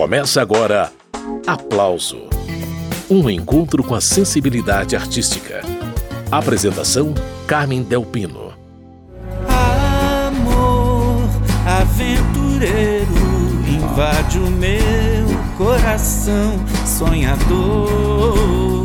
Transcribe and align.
Começa 0.00 0.40
agora 0.40 0.90
Aplauso 1.46 2.22
Um 3.10 3.28
encontro 3.28 3.84
com 3.84 3.94
a 3.94 4.00
sensibilidade 4.00 4.96
artística. 4.96 5.60
Apresentação: 6.32 7.12
Carmen 7.46 7.82
Delpino. 7.82 8.54
Amor 9.46 11.28
aventureiro 11.66 13.12
invade 13.68 14.38
o 14.38 14.50
meu 14.50 15.26
coração 15.58 16.54
sonhador. 16.86 18.79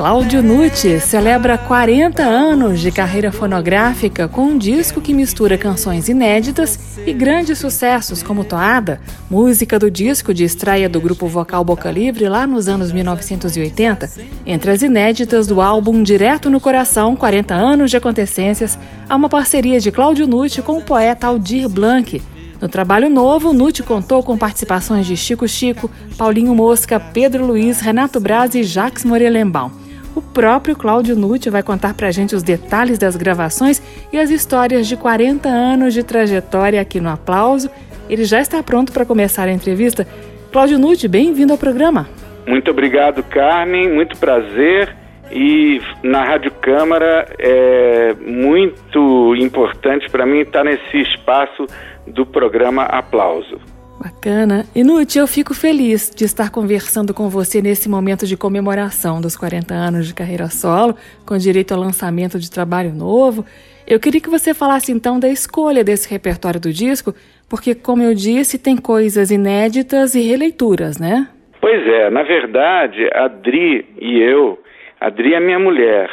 Cláudio 0.00 0.42
Nucci 0.42 0.98
celebra 0.98 1.58
40 1.58 2.22
anos 2.22 2.80
de 2.80 2.90
carreira 2.90 3.30
fonográfica 3.30 4.26
com 4.26 4.44
um 4.46 4.56
disco 4.56 4.98
que 4.98 5.12
mistura 5.12 5.58
canções 5.58 6.08
inéditas 6.08 6.96
e 7.06 7.12
grandes 7.12 7.58
sucessos 7.58 8.22
como 8.22 8.42
Toada, 8.42 8.98
música 9.30 9.78
do 9.78 9.90
disco 9.90 10.32
de 10.32 10.42
estreia 10.42 10.88
do 10.88 11.02
grupo 11.02 11.26
vocal 11.26 11.62
Boca 11.62 11.90
Livre 11.90 12.30
lá 12.30 12.46
nos 12.46 12.66
anos 12.66 12.92
1980, 12.92 14.10
entre 14.46 14.70
as 14.70 14.80
inéditas 14.80 15.46
do 15.46 15.60
álbum 15.60 16.02
Direto 16.02 16.48
no 16.48 16.60
Coração 16.60 17.14
40 17.14 17.52
anos 17.54 17.90
de 17.90 17.98
acontecências, 17.98 18.78
há 19.06 19.14
uma 19.14 19.28
parceria 19.28 19.78
de 19.80 19.92
Cláudio 19.92 20.26
Nucci 20.26 20.62
com 20.62 20.78
o 20.78 20.82
poeta 20.82 21.26
Aldir 21.26 21.68
Blanc. 21.68 22.22
No 22.58 22.70
trabalho 22.70 23.10
novo, 23.10 23.52
Nucci 23.52 23.82
contou 23.82 24.22
com 24.22 24.38
participações 24.38 25.06
de 25.06 25.14
Chico 25.14 25.46
Chico, 25.46 25.90
Paulinho 26.16 26.54
Mosca, 26.54 26.98
Pedro 26.98 27.44
Luiz, 27.44 27.80
Renato 27.80 28.18
Braz 28.18 28.54
e 28.54 28.62
Jacques 28.62 29.04
Morelenbaum. 29.04 29.79
O 30.14 30.20
próprio 30.20 30.76
Cláudio 30.76 31.16
Nucci 31.16 31.50
vai 31.50 31.62
contar 31.62 31.94
pra 31.94 32.10
gente 32.10 32.34
os 32.34 32.42
detalhes 32.42 32.98
das 32.98 33.16
gravações 33.16 33.80
e 34.12 34.18
as 34.18 34.30
histórias 34.30 34.86
de 34.86 34.96
40 34.96 35.48
anos 35.48 35.94
de 35.94 36.02
trajetória 36.02 36.80
aqui 36.80 37.00
no 37.00 37.08
Aplauso. 37.08 37.70
Ele 38.08 38.24
já 38.24 38.40
está 38.40 38.62
pronto 38.62 38.92
para 38.92 39.06
começar 39.06 39.46
a 39.46 39.52
entrevista. 39.52 40.06
Cláudio 40.50 40.78
Nucci, 40.78 41.06
bem-vindo 41.06 41.52
ao 41.52 41.58
programa. 41.58 42.08
Muito 42.46 42.70
obrigado, 42.70 43.22
Carmen. 43.22 43.88
Muito 43.88 44.16
prazer. 44.18 44.96
E 45.30 45.80
na 46.02 46.24
Rádio 46.24 46.50
Câmara 46.60 47.26
é 47.38 48.14
muito 48.14 49.36
importante 49.36 50.10
para 50.10 50.26
mim 50.26 50.40
estar 50.40 50.64
nesse 50.64 50.96
espaço 51.02 51.66
do 52.04 52.26
programa 52.26 52.82
Aplauso. 52.82 53.60
Bacana. 54.02 54.64
Inuti, 54.74 55.18
eu 55.18 55.26
fico 55.26 55.52
feliz 55.52 56.10
de 56.10 56.24
estar 56.24 56.50
conversando 56.50 57.12
com 57.12 57.28
você 57.28 57.60
nesse 57.60 57.86
momento 57.86 58.24
de 58.24 58.34
comemoração 58.34 59.20
dos 59.20 59.36
40 59.36 59.74
anos 59.74 60.08
de 60.08 60.14
carreira 60.14 60.46
solo, 60.46 60.94
com 61.26 61.36
direito 61.36 61.74
ao 61.74 61.80
lançamento 61.80 62.38
de 62.38 62.50
trabalho 62.50 62.94
novo. 62.94 63.44
Eu 63.86 64.00
queria 64.00 64.20
que 64.20 64.30
você 64.30 64.54
falasse 64.54 64.90
então 64.90 65.20
da 65.20 65.28
escolha 65.28 65.84
desse 65.84 66.10
repertório 66.10 66.58
do 66.58 66.72
disco, 66.72 67.12
porque, 67.48 67.74
como 67.74 68.02
eu 68.02 68.14
disse, 68.14 68.62
tem 68.62 68.74
coisas 68.74 69.30
inéditas 69.30 70.14
e 70.14 70.22
releituras, 70.22 70.98
né? 70.98 71.28
Pois 71.60 71.86
é, 71.86 72.08
na 72.08 72.22
verdade, 72.22 73.06
a 73.12 73.28
Dri 73.28 73.84
e 74.00 74.18
eu, 74.18 74.58
a 74.98 75.10
Dri 75.10 75.34
é 75.34 75.40
minha 75.40 75.58
mulher, 75.58 76.08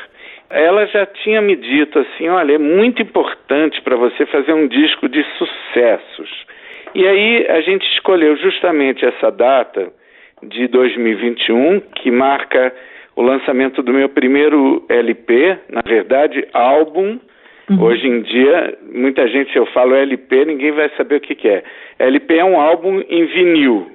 ela 0.50 0.86
já 0.88 1.06
tinha 1.06 1.42
me 1.42 1.56
dito 1.56 2.00
assim: 2.00 2.28
olha, 2.28 2.56
é 2.56 2.58
muito 2.58 3.02
importante 3.02 3.82
para 3.82 3.96
você 3.96 4.26
fazer 4.26 4.52
um 4.54 4.68
disco 4.68 5.08
de 5.08 5.24
sucessos. 5.38 6.30
E 6.98 7.08
aí 7.08 7.45
a 7.48 7.62
gente 7.62 7.88
escolheu 7.94 8.36
justamente 8.38 9.06
essa 9.06 9.30
data 9.30 9.94
de 10.42 10.67
2021, 10.67 11.80
que 11.94 12.09
marca 12.09 12.73
o 13.16 13.22
lançamento 13.22 13.84
do 13.84 13.94
meu 13.94 14.09
primeiro 14.09 14.84
LP, 14.89 15.59
na 15.70 15.81
verdade, 15.81 16.48
álbum. 16.52 17.20
Uhum. 17.70 17.84
Hoje 17.84 18.08
em 18.08 18.23
dia, 18.23 18.80
muita 18.92 19.28
gente, 19.28 19.52
se 19.52 19.59
eu 19.59 19.67
falo 19.67 19.94
LP, 19.94 20.45
ninguém 20.45 20.72
vai 20.72 20.89
saber 20.98 21.17
o 21.17 21.22
que, 21.22 21.36
que 21.36 21.48
é. 21.48 21.64
LP 22.00 22.36
é 22.36 22.44
um 22.44 22.59
álbum 22.59 23.00
em 23.08 23.26
vinil, 23.26 23.92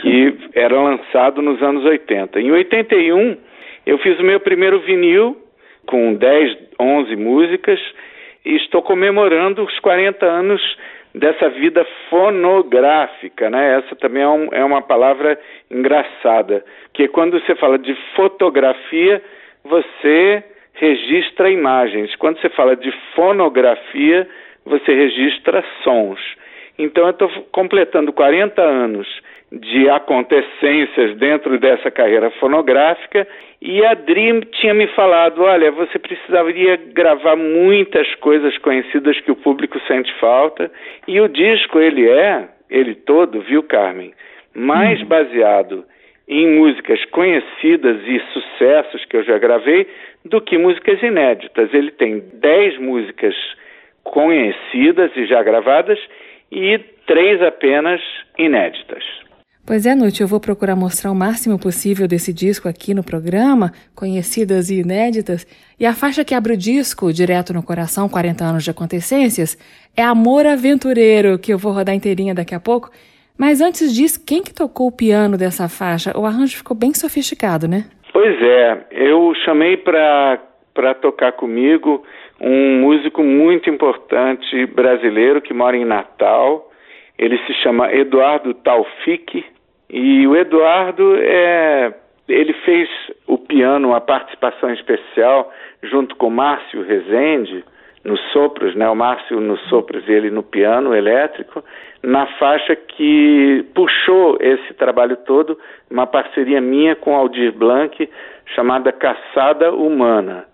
que 0.00 0.34
era 0.54 0.80
lançado 0.80 1.42
nos 1.42 1.62
anos 1.62 1.84
80. 1.84 2.40
Em 2.40 2.50
81, 2.52 3.36
eu 3.84 3.98
fiz 3.98 4.18
o 4.18 4.24
meu 4.24 4.40
primeiro 4.40 4.80
vinil, 4.80 5.36
com 5.84 6.14
10, 6.14 6.56
11 6.80 7.16
músicas, 7.16 7.78
e 8.46 8.56
estou 8.56 8.80
comemorando 8.80 9.62
os 9.62 9.78
40 9.80 10.24
anos 10.24 10.62
dessa 11.14 11.48
vida 11.50 11.86
fonográfica, 12.10 13.48
né? 13.48 13.78
Essa 13.78 13.94
também 13.96 14.22
é, 14.22 14.28
um, 14.28 14.48
é 14.52 14.64
uma 14.64 14.82
palavra 14.82 15.38
engraçada, 15.70 16.64
que 16.92 17.06
quando 17.08 17.40
você 17.40 17.54
fala 17.54 17.78
de 17.78 17.94
fotografia, 18.16 19.22
você 19.62 20.42
registra 20.74 21.50
imagens. 21.50 22.14
Quando 22.16 22.40
você 22.40 22.48
fala 22.50 22.74
de 22.74 22.92
fonografia, 23.14 24.28
você 24.64 24.92
registra 24.92 25.64
sons. 25.82 26.20
Então 26.78 27.04
eu 27.04 27.10
estou 27.10 27.28
completando 27.52 28.12
40 28.12 28.60
anos 28.60 29.06
de 29.60 29.88
acontecências 29.88 31.16
dentro 31.16 31.58
dessa 31.58 31.90
carreira 31.90 32.30
fonográfica 32.32 33.26
e 33.60 33.84
a 33.84 33.94
Dream 33.94 34.40
tinha 34.40 34.74
me 34.74 34.86
falado, 34.88 35.42
olha, 35.42 35.70
você 35.70 35.98
precisaria 35.98 36.76
gravar 36.92 37.36
muitas 37.36 38.12
coisas 38.16 38.56
conhecidas 38.58 39.18
que 39.20 39.30
o 39.30 39.36
público 39.36 39.78
sente 39.86 40.12
falta 40.18 40.70
e 41.06 41.20
o 41.20 41.28
disco 41.28 41.78
ele 41.78 42.08
é, 42.08 42.48
ele 42.68 42.94
todo, 42.94 43.40
viu 43.40 43.62
Carmen, 43.62 44.12
mais 44.54 45.00
uhum. 45.00 45.06
baseado 45.06 45.84
em 46.26 46.56
músicas 46.56 47.04
conhecidas 47.06 48.00
e 48.06 48.20
sucessos 48.32 49.04
que 49.04 49.16
eu 49.16 49.24
já 49.24 49.38
gravei 49.38 49.86
do 50.24 50.40
que 50.40 50.56
músicas 50.56 51.02
inéditas. 51.02 51.72
Ele 51.72 51.90
tem 51.90 52.22
10 52.34 52.78
músicas 52.78 53.34
conhecidas 54.02 55.10
e 55.16 55.26
já 55.26 55.42
gravadas 55.42 55.98
e 56.50 56.78
três 57.06 57.42
apenas 57.42 58.00
inéditas. 58.38 59.04
Pois 59.66 59.86
é, 59.86 59.94
Nuti, 59.94 60.20
eu 60.20 60.28
vou 60.28 60.38
procurar 60.38 60.76
mostrar 60.76 61.10
o 61.10 61.14
máximo 61.14 61.58
possível 61.58 62.06
desse 62.06 62.34
disco 62.34 62.68
aqui 62.68 62.92
no 62.92 63.02
programa, 63.02 63.72
conhecidas 63.94 64.68
e 64.68 64.80
inéditas. 64.80 65.46
E 65.80 65.86
a 65.86 65.94
faixa 65.94 66.22
que 66.22 66.34
abre 66.34 66.52
o 66.52 66.56
disco, 66.56 67.10
direto 67.10 67.54
no 67.54 67.62
coração, 67.62 68.06
40 68.06 68.44
anos 68.44 68.62
de 68.62 68.70
acontecências, 68.70 69.56
é 69.96 70.02
Amor 70.02 70.44
Aventureiro, 70.44 71.38
que 71.38 71.50
eu 71.50 71.56
vou 71.56 71.72
rodar 71.72 71.94
inteirinha 71.94 72.34
daqui 72.34 72.54
a 72.54 72.60
pouco. 72.60 72.90
Mas 73.38 73.62
antes 73.62 73.94
disso, 73.94 74.22
quem 74.26 74.42
que 74.42 74.52
tocou 74.52 74.88
o 74.88 74.92
piano 74.92 75.38
dessa 75.38 75.66
faixa? 75.66 76.12
O 76.14 76.26
arranjo 76.26 76.58
ficou 76.58 76.76
bem 76.76 76.92
sofisticado, 76.92 77.66
né? 77.66 77.86
Pois 78.12 78.36
é, 78.42 78.84
eu 78.90 79.32
chamei 79.46 79.78
para 79.78 80.94
tocar 81.00 81.32
comigo 81.32 82.04
um 82.38 82.80
músico 82.82 83.22
muito 83.22 83.70
importante 83.70 84.66
brasileiro 84.66 85.40
que 85.40 85.54
mora 85.54 85.74
em 85.74 85.86
Natal. 85.86 86.70
Ele 87.18 87.38
se 87.46 87.54
chama 87.62 87.90
Eduardo 87.90 88.52
Taufik 88.52 89.53
e 89.88 90.26
o 90.26 90.36
Eduardo 90.36 91.16
é, 91.16 91.94
ele 92.28 92.52
fez 92.64 92.88
o 93.26 93.38
piano, 93.38 93.88
uma 93.88 94.00
participação 94.00 94.72
especial 94.72 95.52
junto 95.82 96.16
com 96.16 96.30
Márcio 96.30 96.82
Rezende 96.82 97.64
nos 98.04 98.20
sopros, 98.32 98.74
né? 98.74 98.88
O 98.88 98.94
Márcio 98.94 99.40
nos 99.40 99.60
sopros 99.68 100.06
e 100.06 100.12
ele 100.12 100.30
no 100.30 100.42
piano 100.42 100.94
elétrico, 100.94 101.64
na 102.02 102.26
faixa 102.38 102.76
que 102.76 103.64
puxou 103.74 104.36
esse 104.40 104.74
trabalho 104.74 105.16
todo, 105.18 105.58
uma 105.90 106.06
parceria 106.06 106.60
minha 106.60 106.94
com 106.94 107.14
Aldir 107.14 107.52
Blanc, 107.52 108.08
chamada 108.54 108.92
Caçada 108.92 109.72
Humana. 109.72 110.44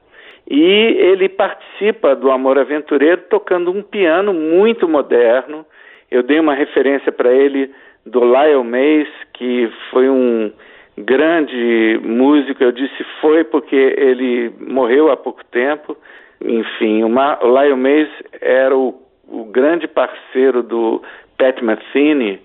E 0.48 0.62
ele 0.62 1.28
participa 1.28 2.14
do 2.14 2.30
Amor 2.30 2.58
Aventureiro 2.58 3.22
tocando 3.28 3.70
um 3.70 3.82
piano 3.82 4.32
muito 4.32 4.88
moderno. 4.88 5.66
Eu 6.10 6.22
dei 6.22 6.40
uma 6.40 6.54
referência 6.54 7.12
para 7.12 7.32
ele 7.32 7.72
do 8.04 8.20
Lyle 8.20 8.64
Mays, 8.64 9.08
que 9.34 9.70
foi 9.90 10.08
um 10.08 10.52
grande 10.96 12.00
músico. 12.02 12.62
Eu 12.62 12.72
disse 12.72 13.04
foi 13.20 13.44
porque 13.44 13.76
ele 13.76 14.52
morreu 14.60 15.10
há 15.10 15.16
pouco 15.16 15.44
tempo. 15.46 15.96
Enfim, 16.40 17.02
o, 17.04 17.08
o 17.08 17.60
Lyle 17.60 17.76
Mays 17.76 18.08
era 18.40 18.76
o, 18.76 18.94
o 19.28 19.44
grande 19.44 19.86
parceiro 19.86 20.62
do 20.62 21.02
Pat 21.36 21.60
Metheny 21.62 22.40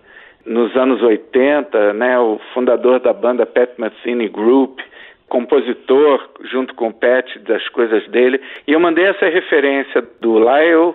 nos 0.45 0.75
anos 0.75 1.01
80, 1.01 1.93
né, 1.93 2.19
o 2.19 2.39
fundador 2.53 2.99
da 2.99 3.11
banda 3.11 3.45
Pat 3.45 3.71
Metheny 3.79 4.29
Group, 4.29 4.79
compositor 5.27 6.23
junto 6.51 6.75
com 6.75 6.89
o 6.89 6.93
Pat 6.93 7.25
das 7.39 7.67
coisas 7.69 8.07
dele. 8.09 8.39
E 8.67 8.73
eu 8.73 8.79
mandei 8.79 9.05
essa 9.05 9.27
referência 9.27 10.03
do 10.21 10.37
Lyle 10.37 10.93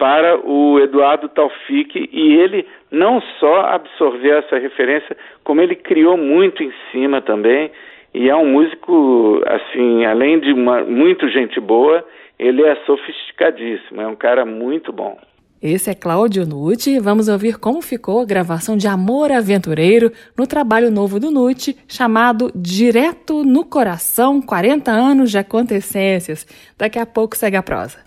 para 0.00 0.40
o 0.48 0.80
Eduardo 0.80 1.28
Taufik 1.28 2.08
e 2.10 2.32
ele 2.32 2.66
não 2.90 3.20
só 3.38 3.66
absorveu 3.66 4.38
essa 4.38 4.58
referência, 4.58 5.14
como 5.44 5.60
ele 5.60 5.76
criou 5.76 6.16
muito 6.16 6.62
em 6.62 6.72
cima 6.90 7.20
também. 7.20 7.70
E 8.14 8.30
é 8.30 8.34
um 8.34 8.46
músico, 8.46 9.42
assim, 9.46 10.06
além 10.06 10.40
de 10.40 10.54
uma, 10.54 10.82
muito 10.82 11.28
gente 11.28 11.60
boa, 11.60 12.02
ele 12.38 12.62
é 12.62 12.74
sofisticadíssimo, 12.86 14.00
é 14.00 14.06
um 14.06 14.16
cara 14.16 14.46
muito 14.46 14.90
bom. 14.90 15.18
Esse 15.62 15.90
é 15.90 15.94
Cláudio 15.94 16.46
Nucci. 16.46 16.98
Vamos 16.98 17.28
ouvir 17.28 17.58
como 17.58 17.82
ficou 17.82 18.22
a 18.22 18.24
gravação 18.24 18.78
de 18.78 18.88
Amor 18.88 19.30
Aventureiro 19.30 20.10
no 20.34 20.46
trabalho 20.46 20.90
novo 20.90 21.20
do 21.20 21.30
Nucci, 21.30 21.76
chamado 21.86 22.50
Direto 22.56 23.44
no 23.44 23.66
Coração 23.66 24.40
40 24.40 24.90
anos 24.90 25.30
de 25.30 25.36
acontecências. 25.36 26.46
Daqui 26.78 26.98
a 26.98 27.04
pouco 27.04 27.36
segue 27.36 27.58
a 27.58 27.62
prosa. 27.62 27.98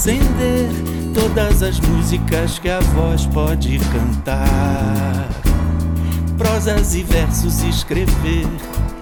Acender, 0.00 0.70
todas 1.12 1.62
as 1.62 1.78
músicas 1.78 2.58
que 2.58 2.70
a 2.70 2.80
voz 2.80 3.26
pode 3.26 3.78
cantar. 3.92 5.28
Prosas 6.38 6.94
e 6.94 7.02
versos 7.02 7.62
escrever, 7.62 8.46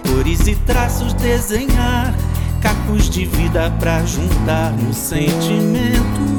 cores 0.05 0.45
e 0.45 0.55
traços 0.57 1.13
desenhar, 1.13 2.13
cacos 2.61 3.09
de 3.09 3.23
vida 3.23 3.71
pra 3.79 4.03
juntar 4.05 4.73
no 4.73 4.93
sentimento. 4.93 6.38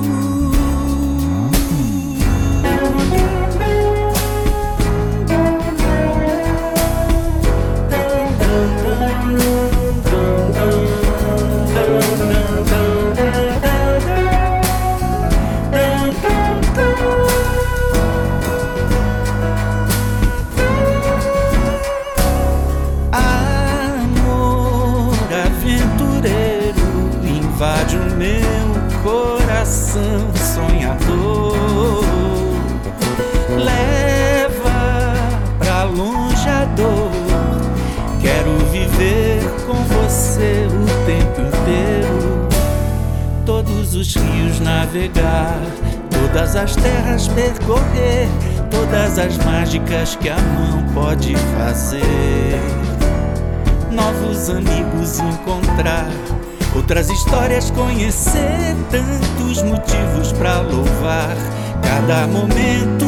Cada 62.10 62.26
momento 62.26 63.00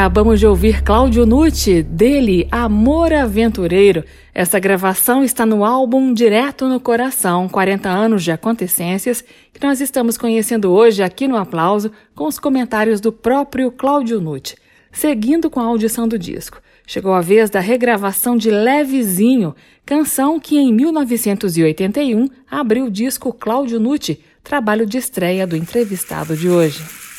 Acabamos 0.00 0.40
de 0.40 0.46
ouvir 0.46 0.82
Cláudio 0.82 1.26
Nucci, 1.26 1.82
dele 1.82 2.48
Amor 2.50 3.12
Aventureiro. 3.12 4.02
Essa 4.32 4.58
gravação 4.58 5.22
está 5.22 5.44
no 5.44 5.62
álbum 5.62 6.14
Direto 6.14 6.66
no 6.66 6.80
Coração, 6.80 7.46
40 7.50 7.86
anos 7.86 8.24
de 8.24 8.32
acontecências, 8.32 9.22
que 9.52 9.62
nós 9.62 9.78
estamos 9.78 10.16
conhecendo 10.16 10.70
hoje 10.72 11.02
aqui 11.02 11.28
no 11.28 11.36
Aplauso, 11.36 11.92
com 12.14 12.26
os 12.26 12.38
comentários 12.38 12.98
do 12.98 13.12
próprio 13.12 13.70
Cláudio 13.70 14.22
Nucci. 14.22 14.56
Seguindo 14.90 15.50
com 15.50 15.60
a 15.60 15.64
audição 15.64 16.08
do 16.08 16.18
disco, 16.18 16.62
chegou 16.86 17.12
a 17.12 17.20
vez 17.20 17.50
da 17.50 17.60
regravação 17.60 18.38
de 18.38 18.50
Levezinho, 18.50 19.54
canção 19.84 20.40
que 20.40 20.56
em 20.56 20.72
1981 20.72 22.26
abriu 22.50 22.86
o 22.86 22.90
disco 22.90 23.34
Cláudio 23.34 23.78
Nucci, 23.78 24.18
trabalho 24.42 24.86
de 24.86 24.96
estreia 24.96 25.46
do 25.46 25.56
entrevistado 25.56 26.34
de 26.34 26.48
hoje. 26.48 27.09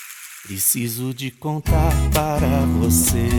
Preciso 0.44 1.14
de 1.14 1.30
contar 1.30 1.94
para 2.12 2.66
você 2.80 3.30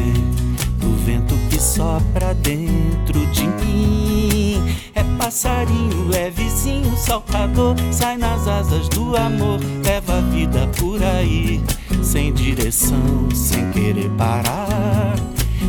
do 0.79 0.95
vento 1.05 1.35
que 1.51 1.61
sopra 1.61 2.33
dentro 2.33 3.27
de 3.27 3.43
mim. 3.43 4.55
É 4.95 5.03
passarinho, 5.19 6.15
é 6.15 6.31
vizinho, 6.31 6.97
saltador, 6.97 7.75
sai 7.91 8.17
nas 8.17 8.47
asas 8.47 8.89
do 8.89 9.17
amor, 9.17 9.59
leva 9.85 10.19
a 10.19 10.21
vida 10.21 10.69
por 10.79 11.03
aí, 11.03 11.61
sem 12.05 12.33
direção, 12.33 13.29
sem 13.35 13.69
querer 13.73 14.09
parar. 14.11 15.17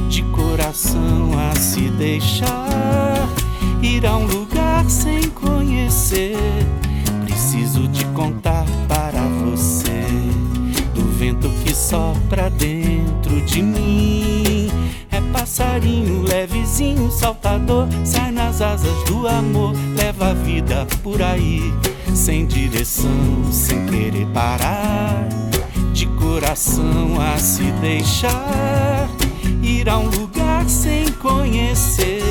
De 0.10 0.22
coração 0.26 1.32
a 1.36 1.56
se 1.60 1.90
deixar, 1.90 3.28
ir 3.82 4.06
a 4.06 4.16
um 4.16 4.28
lugar 4.28 4.88
sem 4.88 5.30
conhecer. 5.32 6.38
Preciso 7.26 7.88
de 7.88 8.06
contar 8.08 8.66
para 8.88 9.03
vento 11.24 11.48
que 11.64 11.74
sopra 11.74 12.50
dentro 12.50 13.40
de 13.46 13.64
mim. 13.64 14.68
É 15.10 15.22
passarinho 15.32 16.22
levezinho, 16.22 17.10
saltador, 17.10 17.88
sai 18.04 18.30
nas 18.30 18.62
asas 18.62 19.04
do 19.06 19.26
amor, 19.26 19.74
leva 19.96 20.32
a 20.32 20.34
vida 20.34 20.86
por 21.02 21.22
aí, 21.22 21.74
sem 22.14 22.46
direção, 22.46 23.10
sem 23.50 23.86
querer 23.86 24.28
parar. 24.34 25.30
De 25.94 26.08
coração 26.08 27.16
a 27.22 27.38
se 27.38 27.64
deixar, 27.80 29.08
ir 29.62 29.88
a 29.88 29.98
um 29.98 30.10
lugar 30.10 30.68
sem 30.68 31.10
conhecer. 31.14 32.22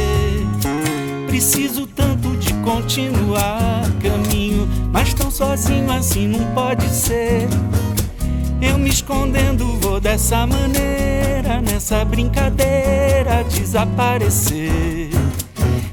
Preciso 1.28 1.86
tanto 1.86 2.36
de 2.36 2.52
continuar 2.56 3.90
caminho, 4.02 4.68
mas 4.92 5.14
tão 5.14 5.30
sozinho 5.30 5.90
assim 5.90 6.28
não 6.28 6.44
pode 6.52 6.86
ser. 6.90 7.48
Escondendo 8.92 9.64
vou 9.80 9.98
dessa 9.98 10.46
maneira, 10.46 11.62
nessa 11.62 12.04
brincadeira 12.04 13.42
desaparecer. 13.44 15.08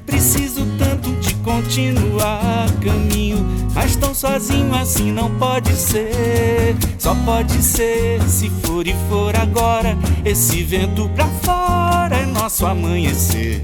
Preciso 0.06 0.68
tanto 0.78 1.10
de 1.22 1.34
continuar 1.36 2.68
caminho, 2.84 3.48
mas 3.74 3.96
tão 3.96 4.14
sozinho 4.14 4.76
assim 4.76 5.14
não 5.14 5.34
pode 5.40 5.74
ser. 5.78 6.76
Só 6.98 7.16
pode 7.16 7.64
ser 7.64 8.22
se 8.24 8.50
for 8.64 8.86
e 8.86 8.94
for 9.10 9.34
agora. 9.34 9.98
Esse 10.26 10.62
vento 10.62 11.10
pra 11.16 11.26
fora 11.42 12.18
é 12.18 12.26
nosso 12.26 12.66
amanhecer. 12.66 13.64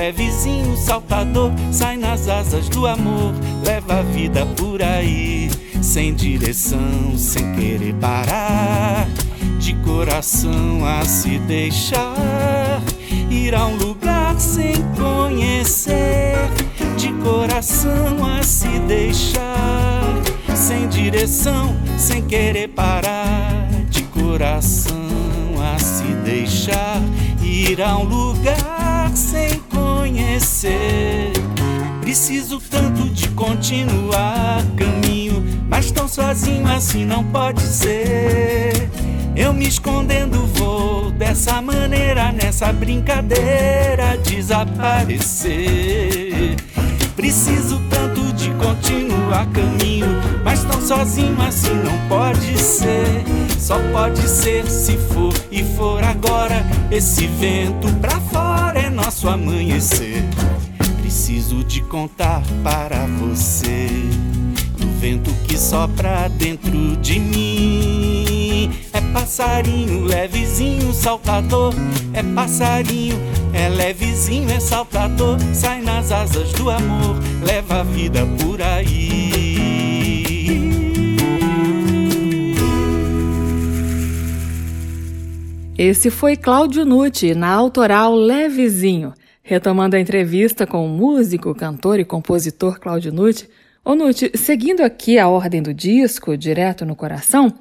Levezinho, 0.00 0.74
saltador, 0.76 1.52
sai 1.70 1.96
nas 1.96 2.26
asas 2.26 2.68
do 2.70 2.86
amor, 2.86 3.34
leva 3.64 3.98
a 3.98 4.02
vida 4.02 4.46
por 4.56 4.82
aí, 4.82 5.50
sem 5.82 6.14
direção, 6.14 7.16
sem 7.16 7.54
querer 7.54 7.94
parar, 7.94 9.06
de 9.58 9.74
coração 9.84 10.86
a 10.86 11.04
se 11.04 11.38
deixar, 11.40 12.82
ir 13.30 13.54
a 13.54 13.66
um 13.66 13.76
lugar 13.76 14.40
sem 14.40 14.74
conhecer, 14.96 16.38
de 16.96 17.12
coração 17.22 18.24
a 18.24 18.42
se 18.42 18.68
deixar, 18.88 20.02
sem 20.56 20.88
direção, 20.88 21.76
sem 21.98 22.22
querer 22.22 22.68
parar, 22.68 23.68
de 23.90 24.02
coração 24.04 24.96
a 25.62 25.78
se 25.78 26.04
deixar 26.24 27.02
ir 27.50 27.82
a 27.82 27.98
um 27.98 28.04
lugar 28.04 29.10
sem 29.14 29.58
conhecer. 29.70 31.32
Preciso 32.00 32.60
tanto 32.60 33.08
de 33.10 33.28
continuar 33.30 34.62
caminho, 34.76 35.44
mas 35.68 35.90
tão 35.90 36.06
sozinho 36.06 36.68
assim 36.68 37.04
não 37.04 37.24
pode 37.24 37.62
ser. 37.62 38.88
Eu 39.34 39.52
me 39.52 39.66
escondendo 39.66 40.46
vou 40.54 41.10
dessa 41.10 41.60
maneira, 41.60 42.30
nessa 42.32 42.72
brincadeira 42.72 44.16
desaparecer. 44.24 46.56
Preciso 47.20 47.78
tanto 47.90 48.32
de 48.32 48.48
continuar 48.52 49.44
caminho, 49.52 50.06
mas 50.42 50.64
tão 50.64 50.80
sozinho 50.80 51.36
assim 51.42 51.74
não 51.74 52.08
pode 52.08 52.58
ser. 52.58 53.22
Só 53.58 53.78
pode 53.92 54.26
ser 54.26 54.66
se 54.66 54.96
for 54.96 55.30
e 55.52 55.62
for 55.62 56.02
agora. 56.02 56.64
Esse 56.90 57.26
vento 57.26 57.92
pra 58.00 58.18
fora 58.18 58.80
é 58.80 58.88
nosso 58.88 59.28
amanhecer. 59.28 60.24
Preciso 61.02 61.62
de 61.62 61.82
contar 61.82 62.40
para 62.64 63.04
você 63.04 63.88
do 64.78 64.86
vento 64.98 65.30
que 65.46 65.58
sopra 65.58 66.26
dentro 66.26 66.96
de 67.02 67.20
mim. 67.20 68.39
Passarinho 69.12 70.04
levezinho, 70.04 70.92
saltador. 70.92 71.74
É 72.12 72.22
passarinho, 72.34 73.16
é 73.52 73.68
levezinho, 73.68 74.50
é 74.50 74.60
saltador. 74.60 75.38
Sai 75.52 75.82
nas 75.82 76.12
asas 76.12 76.52
do 76.52 76.70
amor, 76.70 77.16
leva 77.44 77.80
a 77.80 77.82
vida 77.82 78.20
por 78.40 78.62
aí. 78.62 79.30
Esse 85.76 86.10
foi 86.10 86.36
Cláudio 86.36 86.84
Nucci, 86.84 87.34
na 87.34 87.48
autoral 87.48 88.14
Levezinho. 88.14 89.14
Retomando 89.42 89.96
a 89.96 90.00
entrevista 90.00 90.66
com 90.66 90.84
o 90.84 90.88
músico, 90.88 91.54
cantor 91.54 91.98
e 91.98 92.04
compositor 92.04 92.78
Cláudio 92.78 93.10
Nucci. 93.10 93.48
Ô 93.82 93.94
Nucci, 93.94 94.30
seguindo 94.34 94.82
aqui 94.82 95.18
a 95.18 95.26
ordem 95.26 95.62
do 95.62 95.72
disco, 95.72 96.36
direto 96.36 96.84
no 96.84 96.94
coração, 96.94 97.52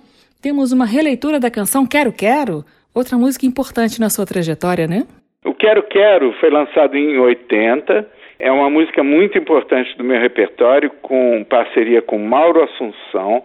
temos 0.41 0.71
uma 0.71 0.85
releitura 0.85 1.39
da 1.39 1.51
canção 1.51 1.85
Quero 1.85 2.13
Quero, 2.13 2.63
outra 2.95 3.17
música 3.17 3.45
importante 3.45 3.99
na 3.99 4.09
sua 4.09 4.25
trajetória, 4.25 4.87
né? 4.87 5.05
O 5.43 5.53
Quero 5.53 5.83
Quero 5.83 6.33
foi 6.39 6.49
lançado 6.49 6.95
em 6.95 7.17
80, 7.17 8.07
é 8.39 8.51
uma 8.51 8.69
música 8.69 9.03
muito 9.03 9.37
importante 9.37 9.95
do 9.97 10.03
meu 10.03 10.19
repertório, 10.19 10.91
com 11.01 11.45
parceria 11.49 12.01
com 12.01 12.17
Mauro 12.17 12.63
Assunção, 12.63 13.43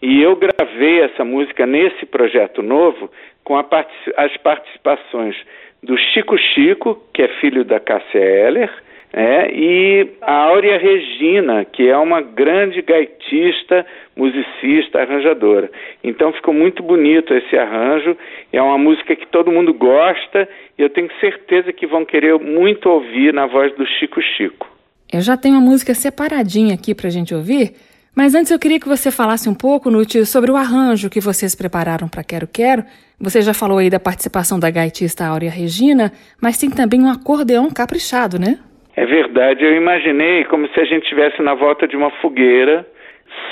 e 0.00 0.20
eu 0.20 0.34
gravei 0.36 1.02
essa 1.02 1.24
música 1.24 1.64
nesse 1.64 2.04
projeto 2.06 2.60
novo 2.60 3.08
com 3.44 3.56
as 3.56 4.36
participações 4.38 5.36
do 5.82 5.96
Chico 5.96 6.36
Chico, 6.38 7.00
que 7.14 7.22
é 7.22 7.28
filho 7.40 7.64
da 7.64 7.78
Cássia 7.78 8.18
Eller, 8.18 8.70
é, 9.12 9.50
e 9.52 10.08
a 10.22 10.32
Áurea 10.44 10.78
Regina, 10.78 11.64
que 11.66 11.86
é 11.88 11.96
uma 11.96 12.22
grande 12.22 12.80
gaitista, 12.80 13.84
musicista, 14.16 15.00
arranjadora. 15.00 15.70
Então 16.02 16.32
ficou 16.32 16.52
muito 16.52 16.82
bonito 16.82 17.34
esse 17.34 17.56
arranjo, 17.56 18.16
é 18.52 18.60
uma 18.60 18.78
música 18.78 19.16
que 19.16 19.26
todo 19.26 19.50
mundo 19.50 19.72
gosta 19.72 20.48
e 20.78 20.82
eu 20.82 20.90
tenho 20.90 21.08
certeza 21.20 21.72
que 21.72 21.86
vão 21.86 22.04
querer 22.04 22.38
muito 22.38 22.88
ouvir 22.88 23.32
na 23.32 23.46
voz 23.46 23.74
do 23.74 23.86
Chico 23.86 24.20
Chico. 24.20 24.68
Eu 25.12 25.20
já 25.20 25.36
tenho 25.36 25.56
uma 25.56 25.70
música 25.70 25.94
separadinha 25.94 26.74
aqui 26.74 26.94
para 26.94 27.08
a 27.08 27.10
gente 27.10 27.34
ouvir, 27.34 27.72
mas 28.16 28.34
antes 28.34 28.50
eu 28.50 28.58
queria 28.58 28.78
que 28.78 28.88
você 28.88 29.10
falasse 29.10 29.48
um 29.48 29.54
pouco, 29.54 29.90
Nuti, 29.90 30.24
sobre 30.26 30.50
o 30.50 30.56
arranjo 30.56 31.08
que 31.08 31.20
vocês 31.20 31.54
prepararam 31.54 32.08
para 32.08 32.22
Quero 32.22 32.46
Quero. 32.46 32.84
Você 33.18 33.40
já 33.40 33.54
falou 33.54 33.78
aí 33.78 33.88
da 33.88 34.00
participação 34.00 34.58
da 34.58 34.70
gaitista 34.70 35.26
Áurea 35.26 35.50
Regina, 35.50 36.12
mas 36.40 36.58
tem 36.58 36.68
também 36.68 37.00
um 37.00 37.10
acordeão 37.10 37.70
caprichado, 37.70 38.38
né? 38.38 38.58
É 38.94 39.06
verdade, 39.06 39.64
eu 39.64 39.74
imaginei 39.74 40.44
como 40.44 40.68
se 40.68 40.78
a 40.78 40.84
gente 40.84 41.04
estivesse 41.04 41.40
na 41.40 41.54
volta 41.54 41.88
de 41.88 41.96
uma 41.96 42.10
fogueira, 42.20 42.86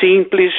simples, 0.00 0.52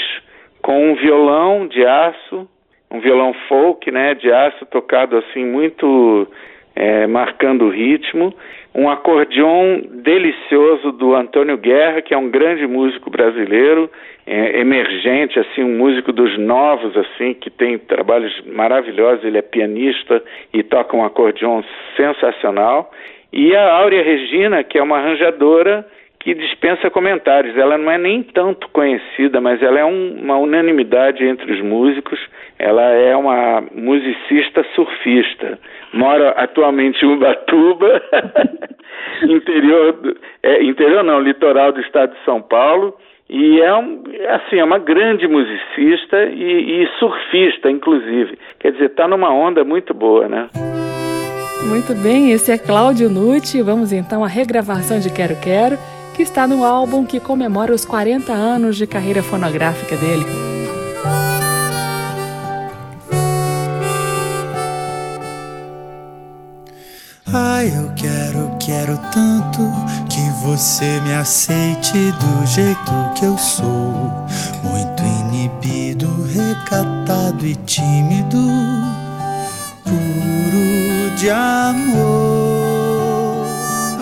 com 0.62 0.92
um 0.92 0.96
violão 0.96 1.68
de 1.68 1.86
aço, 1.86 2.48
um 2.90 3.00
violão 3.00 3.34
folk, 3.48 3.90
né, 3.92 4.14
de 4.14 4.32
aço 4.32 4.66
tocado 4.68 5.18
assim 5.18 5.46
muito 5.46 6.28
é, 6.76 7.08
marcando 7.08 7.66
o 7.66 7.70
ritmo, 7.70 8.34
um 8.74 8.90
acordeon 8.90 9.82
delicioso 10.04 10.92
do 10.94 11.14
Antônio 11.14 11.58
Guerra, 11.58 12.02
que 12.02 12.14
é 12.14 12.18
um 12.18 12.30
grande 12.30 12.66
músico 12.66 13.10
brasileiro, 13.10 13.90
é, 14.26 14.60
emergente, 14.60 15.38
assim, 15.40 15.64
um 15.64 15.78
músico 15.78 16.14
dos 16.14 16.38
novos, 16.38 16.96
assim, 16.96 17.34
que 17.34 17.50
tem 17.50 17.78
trabalhos 17.78 18.34
maravilhosos, 18.46 19.26
ele 19.26 19.38
é 19.38 19.42
pianista 19.42 20.24
e 20.54 20.64
toca 20.64 20.96
um 20.96 21.04
acordeon 21.04 21.64
sensacional, 21.98 22.92
e 23.34 23.56
a 23.56 23.74
Áurea 23.74 24.04
Regina, 24.04 24.64
que 24.64 24.78
é 24.78 24.84
uma 24.84 25.00
arranjadora 25.00 25.86
que 26.22 26.34
dispensa 26.36 26.90
comentários. 26.90 27.58
Ela 27.58 27.78
não 27.78 27.92
é 27.92 27.98
nem 27.98 28.24
tanto 28.24 28.70
conhecida, 28.70 29.42
mas 29.42 29.62
ela 29.62 29.80
é 29.80 29.86
um, 29.86 30.20
uma 30.22 30.38
unanimidade 30.38 31.26
entre 31.26 31.52
os 31.52 31.62
músicos. 31.62 32.20
Ela 32.58 32.84
é 32.84 33.16
uma 33.16 33.64
musicista 33.74 34.64
surfista. 34.76 35.60
Mora 35.94 36.30
atualmente 36.32 37.04
em 37.04 37.14
Ubatuba, 37.14 38.02
interior, 39.28 39.94
do, 39.94 40.18
é, 40.44 40.64
interior 40.64 41.04
não, 41.04 41.20
litoral 41.20 41.72
do 41.72 41.82
estado 41.82 42.14
de 42.14 42.24
São 42.24 42.42
Paulo. 42.42 42.96
E 43.30 43.62
é, 43.62 43.74
um, 43.74 44.04
assim, 44.30 44.60
é 44.60 44.64
uma 44.64 44.78
grande 44.78 45.28
musicista 45.28 46.24
e, 46.26 46.84
e 46.84 46.88
surfista, 47.00 47.72
inclusive. 47.72 48.38
Quer 48.60 48.74
dizer, 48.74 48.86
está 48.86 49.08
numa 49.08 49.34
onda 49.34 49.64
muito 49.64 49.94
boa, 49.94 50.28
né? 50.28 50.50
Muito 51.68 51.94
bem, 52.04 52.32
esse 52.32 52.52
é 52.52 52.58
Cláudio 52.58 53.10
Nucci. 53.10 53.62
Vamos 53.62 53.94
então 53.94 54.24
à 54.24 54.28
regravação 54.28 55.00
de 55.00 55.14
Quero 55.14 55.40
Quero 55.42 55.78
que 56.22 56.26
está 56.26 56.46
no 56.46 56.64
álbum 56.64 57.04
que 57.04 57.20
comemora 57.20 57.74
os 57.74 57.84
40 57.84 58.32
anos 58.32 58.78
de 58.78 58.86
carreira 58.86 59.24
fonográfica 59.24 59.98
dele. 59.98 60.24
Ai, 67.26 67.74
eu 67.76 67.92
quero, 67.96 68.56
quero 68.60 69.00
tanto 69.12 69.64
que 70.08 70.22
você 70.46 71.02
me 71.02 71.16
aceite 71.16 72.12
do 72.12 72.46
jeito 72.46 72.92
que 73.16 73.26
eu 73.26 73.36
sou. 73.40 73.92
Muito 74.64 75.02
inibido, 75.02 76.08
recatado 76.26 77.48
e 77.48 77.56
tímido, 77.56 78.38
puro 79.84 81.16
de 81.18 81.32
amor. 81.32 82.41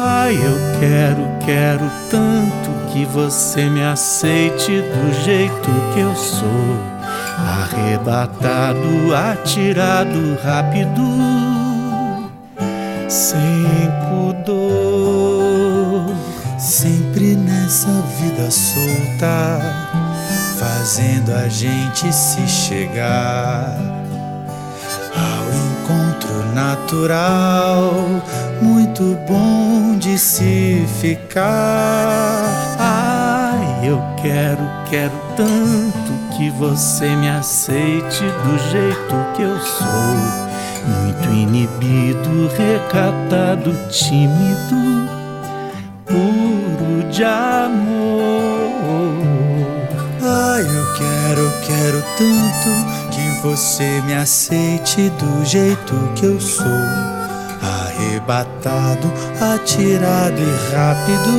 Ai, 0.01 0.34
eu 0.34 0.79
quero, 0.79 1.27
quero 1.46 1.91
tanto 2.10 2.70
que 2.89 3.03
você 3.03 3.70
me 3.70 3.84
aceite 3.84 4.82
do 4.82 5.13
jeito 5.25 5.70
que 5.94 6.00
eu 6.00 6.15
sou. 6.15 6.79
Arrebatado, 7.38 9.13
atirado, 9.13 10.38
rápido, 10.41 11.01
sem 13.10 13.91
pudor. 14.08 14.56
Sempre 16.58 17.36
nessa 17.36 17.91
vida 18.22 18.50
solta, 18.50 19.60
fazendo 20.58 21.34
a 21.34 21.50
gente 21.50 22.10
se 22.13 22.48
chegar 22.48 23.77
ao 25.13 25.44
encontro 25.53 26.53
natural 26.53 28.24
muito 28.62 29.18
bom 29.28 29.98
de 29.98 30.18
se 30.18 30.86
ficar. 31.00 32.75
Ai, 32.78 33.89
eu 33.89 34.01
quero, 34.22 34.62
quero 34.89 35.13
tanto 35.36 36.36
que 36.36 36.50
você 36.51 37.16
me 37.16 37.30
aceite 37.30 38.24
do 38.24 38.58
jeito 38.70 39.16
que 39.36 39.42
eu 39.42 39.60
sou. 39.60 39.88
Muito 40.88 41.30
inibido, 41.30 42.50
recatado, 42.58 43.75
tímido, 43.89 45.10
puro 46.06 47.10
de 47.12 47.24
amor. 47.24 48.30
Ai, 50.22 50.62
eu 50.63 50.94
quero, 50.96 51.54
quero 51.66 52.04
tanto 52.18 52.70
que 53.12 53.30
você 53.42 54.01
me 54.06 54.16
aceite 54.16 55.10
do 55.12 55.46
jeito 55.46 55.94
que 56.16 56.25
eu 56.25 56.39
sou 56.39 57.09
arrebatado, 58.30 59.12
atirado 59.42 60.40
e 60.40 60.52
rápido, 60.72 61.32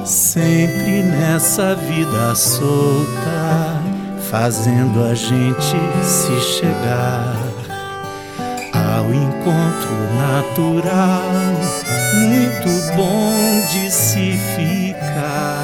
sempre 0.05 1.03
nessa 1.03 1.73
vida 1.75 2.35
solta, 2.35 3.81
fazendo 4.29 5.03
a 5.03 5.15
gente 5.15 5.77
se 6.03 6.37
chegar 6.41 7.37
ao 8.73 9.13
encontro 9.13 9.95
natural, 10.17 11.23
muito 12.15 12.69
bom 12.95 13.33
de 13.71 13.89
se 13.89 14.37
ficar. 14.55 15.62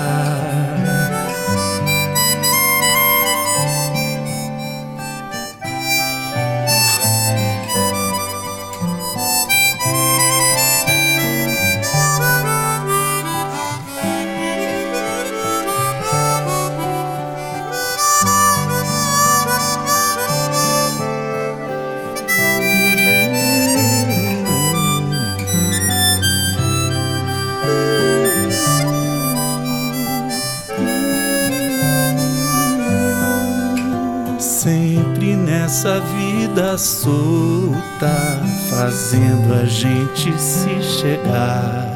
Solta, 37.09 38.39
fazendo 38.69 39.53
a 39.53 39.65
gente 39.65 40.31
se 40.39 40.81
chegar 40.81 41.87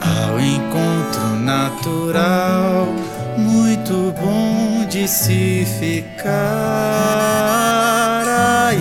ao 0.00 0.40
encontro 0.40 1.38
natural, 1.40 2.88
muito 3.36 4.12
bom 4.20 4.84
de 4.88 5.06
se 5.06 5.64
ficar. 5.78 6.28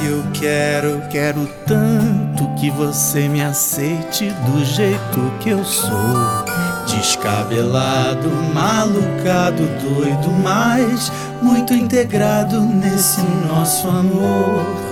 Eu 0.04 0.24
quero, 0.34 1.02
quero 1.10 1.48
tanto 1.66 2.48
que 2.56 2.70
você 2.72 3.30
me 3.30 3.42
aceite 3.42 4.30
do 4.46 4.66
jeito 4.66 5.32
que 5.40 5.50
eu 5.50 5.64
sou. 5.64 6.46
Descabelado, 6.88 8.30
malucado, 8.54 9.64
doido, 9.82 10.30
mas 10.44 11.12
muito 11.42 11.74
integrado 11.74 12.60
nesse 12.62 13.22
nosso 13.48 13.88
amor. 13.88 14.87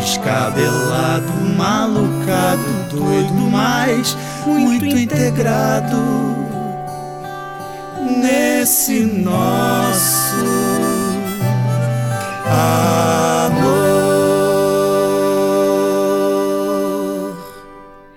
Descabelado, 0.00 1.30
malucado, 1.56 2.62
doido, 2.90 3.34
mas 3.34 4.16
muito 4.46 4.86
integrado 4.86 5.96
nesse 8.20 9.00
nosso 9.04 10.36
amor. 12.46 13.90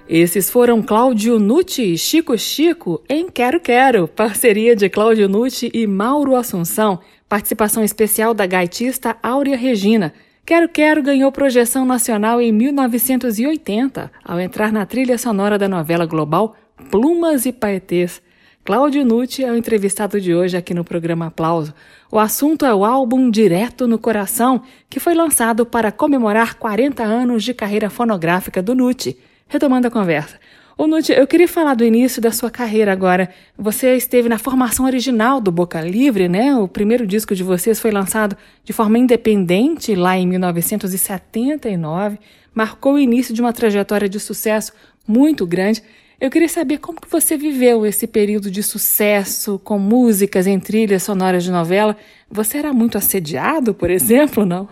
Esses 0.07 0.49
foram 0.49 0.81
Cláudio 0.81 1.37
Nucci 1.37 1.93
e 1.93 1.97
Chico 1.97 2.37
Chico 2.37 3.03
em 3.09 3.29
Quero 3.29 3.59
Quero, 3.59 4.07
parceria 4.07 4.73
de 4.73 4.87
Cláudio 4.87 5.27
Nucci 5.27 5.69
e 5.73 5.85
Mauro 5.85 6.35
Assunção. 6.35 7.01
Participação 7.27 7.83
especial 7.83 8.33
da 8.33 8.45
gaitista 8.45 9.17
Áurea 9.21 9.57
Regina. 9.57 10.13
Quero 10.45 10.67
Quero 10.67 11.01
ganhou 11.01 11.31
projeção 11.31 11.85
nacional 11.85 12.41
em 12.41 12.51
1980, 12.51 14.11
ao 14.25 14.41
entrar 14.41 14.73
na 14.73 14.85
trilha 14.85 15.17
sonora 15.17 15.57
da 15.57 15.69
novela 15.69 16.05
global 16.05 16.53
Plumas 16.91 17.45
e 17.45 17.53
Paetês. 17.53 18.21
Cláudio 18.65 19.05
Nucci 19.05 19.41
é 19.41 19.49
o 19.49 19.55
entrevistado 19.55 20.19
de 20.19 20.35
hoje 20.35 20.57
aqui 20.57 20.73
no 20.73 20.83
programa 20.83 21.27
Aplauso. 21.27 21.73
O 22.11 22.19
assunto 22.19 22.65
é 22.65 22.75
o 22.75 22.83
álbum 22.83 23.31
Direto 23.31 23.87
no 23.87 23.97
Coração, 23.97 24.61
que 24.89 24.99
foi 24.99 25.13
lançado 25.13 25.65
para 25.65 25.93
comemorar 25.93 26.55
40 26.55 27.01
anos 27.01 27.41
de 27.41 27.53
carreira 27.53 27.89
fonográfica 27.89 28.61
do 28.61 28.75
Nucci. 28.75 29.17
Retomando 29.47 29.87
a 29.87 29.91
conversa, 29.91 30.37
Ô 30.83 30.87
eu 31.17 31.25
queria 31.25 31.47
falar 31.47 31.75
do 31.75 31.85
início 31.85 32.21
da 32.21 32.29
sua 32.29 32.51
carreira 32.51 32.91
agora. 32.91 33.29
Você 33.57 33.95
esteve 33.95 34.27
na 34.27 34.37
formação 34.37 34.85
original 34.85 35.39
do 35.39 35.49
Boca 35.49 35.79
Livre, 35.79 36.27
né? 36.27 36.53
O 36.57 36.67
primeiro 36.67 37.07
disco 37.07 37.33
de 37.33 37.41
vocês 37.41 37.81
foi 37.81 37.89
lançado 37.89 38.35
de 38.65 38.73
forma 38.73 38.97
independente 38.97 39.95
lá 39.95 40.17
em 40.17 40.27
1979, 40.27 42.19
marcou 42.53 42.95
o 42.95 42.99
início 42.99 43.33
de 43.33 43.39
uma 43.39 43.53
trajetória 43.53 44.09
de 44.09 44.19
sucesso 44.19 44.73
muito 45.07 45.47
grande. 45.47 45.81
Eu 46.19 46.29
queria 46.29 46.49
saber 46.49 46.79
como 46.79 46.99
que 46.99 47.09
você 47.09 47.37
viveu 47.37 47.85
esse 47.85 48.05
período 48.05 48.51
de 48.51 48.61
sucesso 48.61 49.57
com 49.59 49.79
músicas 49.79 50.47
em 50.47 50.59
trilhas 50.59 51.03
sonoras 51.03 51.45
de 51.45 51.51
novela. 51.51 51.95
Você 52.29 52.57
era 52.57 52.73
muito 52.73 52.97
assediado, 52.97 53.73
por 53.73 53.89
exemplo, 53.89 54.45
não? 54.45 54.67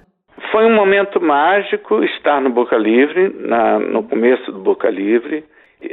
Foi 0.52 0.65
um 0.65 0.76
momento 0.76 1.21
mágico 1.21 2.04
estar 2.04 2.41
no 2.41 2.50
Boca 2.50 2.76
Livre, 2.76 3.34
na, 3.47 3.80
no 3.80 4.04
começo 4.04 4.52
do 4.52 4.60
Boca 4.60 4.89
Livre 4.89 5.45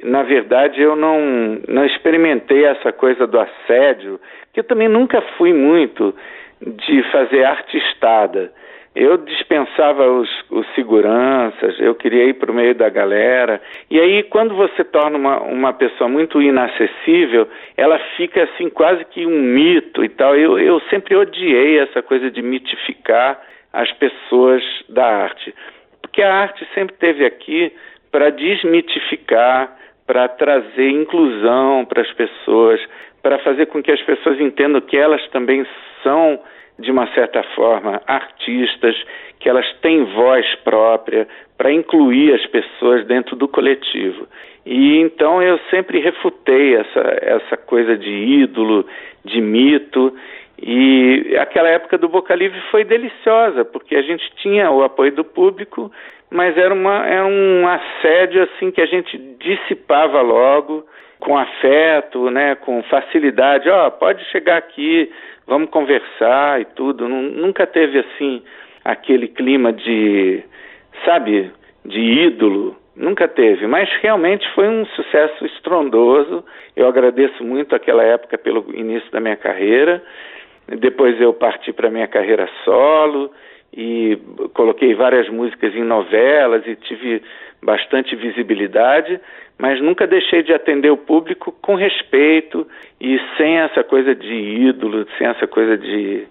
na 0.05 0.23
verdade, 0.23 0.81
eu 0.81 0.95
não, 0.95 1.61
não 1.67 1.85
experimentei 1.85 2.65
essa 2.65 2.93
coisa 2.93 3.27
do 3.27 3.39
assédio, 3.39 4.21
que 4.53 4.61
eu 4.61 4.65
também 4.65 4.89
nunca 4.89 5.21
fui 5.37 5.53
muito 5.53 6.15
de 6.61 7.03
fazer 7.11 7.45
artistada. 7.45 8.53
Eu 8.95 9.17
dispensava 9.19 10.11
os, 10.11 10.29
os 10.51 10.67
seguranças, 10.75 11.79
eu 11.79 11.95
queria 11.95 12.25
ir 12.25 12.35
para 12.35 12.51
o 12.51 12.55
meio 12.55 12.75
da 12.75 12.89
galera. 12.89 13.61
E 13.89 14.01
aí, 14.01 14.25
quando 14.25 14.57
você 14.57 14.83
torna 14.83 15.17
uma, 15.17 15.41
uma 15.41 15.73
pessoa 15.73 16.09
muito 16.09 16.43
inacessível, 16.43 17.47
ela 17.77 17.99
fica 18.17 18.43
assim 18.43 18.69
quase 18.69 19.05
que 19.05 19.25
um 19.25 19.41
mito 19.41 20.05
e 20.05 20.09
tal. 20.09 20.35
Eu, 20.35 20.59
eu 20.59 20.81
sempre 20.91 21.15
odiei 21.15 21.79
essa 21.79 22.03
coisa 22.03 22.31
de 22.31 22.43
mitificar 22.43 23.41
as 23.73 23.91
pessoas 23.93 24.63
da 24.89 25.07
arte. 25.07 25.55
Porque 26.03 26.21
a 26.21 26.35
arte 26.35 26.67
sempre 26.75 26.97
teve 26.97 27.25
aqui 27.25 27.73
para 28.11 28.31
desmitificar, 28.31 29.77
para 30.07 30.27
trazer 30.29 30.89
inclusão 30.89 31.85
para 31.85 32.03
as 32.03 32.13
pessoas, 32.13 32.81
para 33.23 33.39
fazer 33.41 33.67
com 33.67 33.83
que 33.83 33.93
as 33.93 34.01
pessoas 34.03 34.41
entendam 34.41 34.81
que 34.81 34.97
elas 34.97 35.27
também 35.29 35.67
são, 36.03 36.41
de 36.79 36.91
uma 36.91 37.07
certa 37.09 37.43
forma, 37.55 38.01
artistas, 38.07 38.97
que 39.39 39.49
elas 39.49 39.71
têm 39.83 40.05
voz 40.05 40.47
própria, 40.65 41.29
para 41.57 41.73
incluir 41.73 42.35
as 42.35 42.47
pessoas 42.47 43.05
dentro 43.07 43.37
do 43.37 43.49
coletivo. 43.49 44.27
E 44.65 44.97
então 44.99 45.43
eu 45.43 45.59
sempre 45.71 45.99
refutei 45.99 46.77
essa, 46.77 47.19
essa 47.23 47.57
coisa 47.57 47.97
de 47.97 48.11
ídolo, 48.11 48.87
de 49.25 49.41
mito, 49.41 50.15
e 50.61 51.37
aquela 51.39 51.69
época 51.69 51.97
do 51.97 52.09
Boca 52.09 52.35
Livre 52.35 52.61
foi 52.71 52.85
deliciosa, 52.85 53.65
porque 53.65 53.95
a 53.95 54.03
gente 54.03 54.29
tinha 54.37 54.71
o 54.71 54.83
apoio 54.83 55.13
do 55.13 55.25
público 55.25 55.91
mas 56.31 56.57
era, 56.59 56.73
uma, 56.73 57.07
era 57.07 57.27
um 57.27 57.67
assédio 57.67 58.43
assim 58.43 58.71
que 58.71 58.81
a 58.81 58.87
gente 58.87 59.17
dissipava 59.39 60.21
logo, 60.21 60.85
com 61.19 61.37
afeto, 61.37 62.31
né, 62.31 62.55
com 62.57 62.83
facilidade. 62.85 63.69
Ó, 63.69 63.87
oh, 63.87 63.91
pode 63.93 64.23
chegar 64.27 64.59
aqui, 64.59 65.11
vamos 65.47 65.71
conversar 65.71 66.61
e 66.61 66.65
tudo. 66.67 67.09
Nunca 67.09 67.67
teve 67.67 67.99
assim 67.99 68.43
aquele 68.85 69.29
clima 69.29 69.73
de, 69.73 70.43
sabe, 71.05 71.51
de 71.85 71.99
ídolo. 71.99 72.77
Nunca 72.95 73.29
teve, 73.29 73.65
mas 73.69 73.89
realmente 74.03 74.47
foi 74.55 74.69
um 74.69 74.85
sucesso 74.87 75.47
estrondoso. 75.47 76.45
Eu 76.75 76.89
agradeço 76.89 77.45
muito 77.45 77.75
aquela 77.75 78.03
época 78.03 78.37
pelo 78.37 78.65
início 78.75 79.09
da 79.13 79.21
minha 79.21 79.37
carreira. 79.37 80.03
Depois 80.69 81.21
eu 81.21 81.33
parti 81.33 81.73
para 81.73 81.91
minha 81.91 82.07
carreira 82.07 82.49
solo 82.65 83.31
e 83.73 84.19
coloquei 84.55 84.95
várias 84.95 85.29
músicas 85.29 85.75
em 85.75 85.83
novelas 85.83 86.67
e 86.67 86.77
tive 86.77 87.23
bastante 87.63 88.15
visibilidade, 88.15 89.21
mas 89.59 89.81
nunca 89.81 90.07
deixei 90.07 90.43
de 90.43 90.53
atender 90.53 90.91
o 90.91 90.97
público 90.97 91.53
com 91.61 91.75
respeito 91.75 92.67
e 93.01 93.19
sem 93.37 93.59
essa 93.59 93.83
coisa 93.83 94.15
de 94.15 94.33
ídolo, 94.33 95.07
sem 95.17 95.27
essa 95.27 95.47
coisa 95.47 95.77
de 95.77 96.27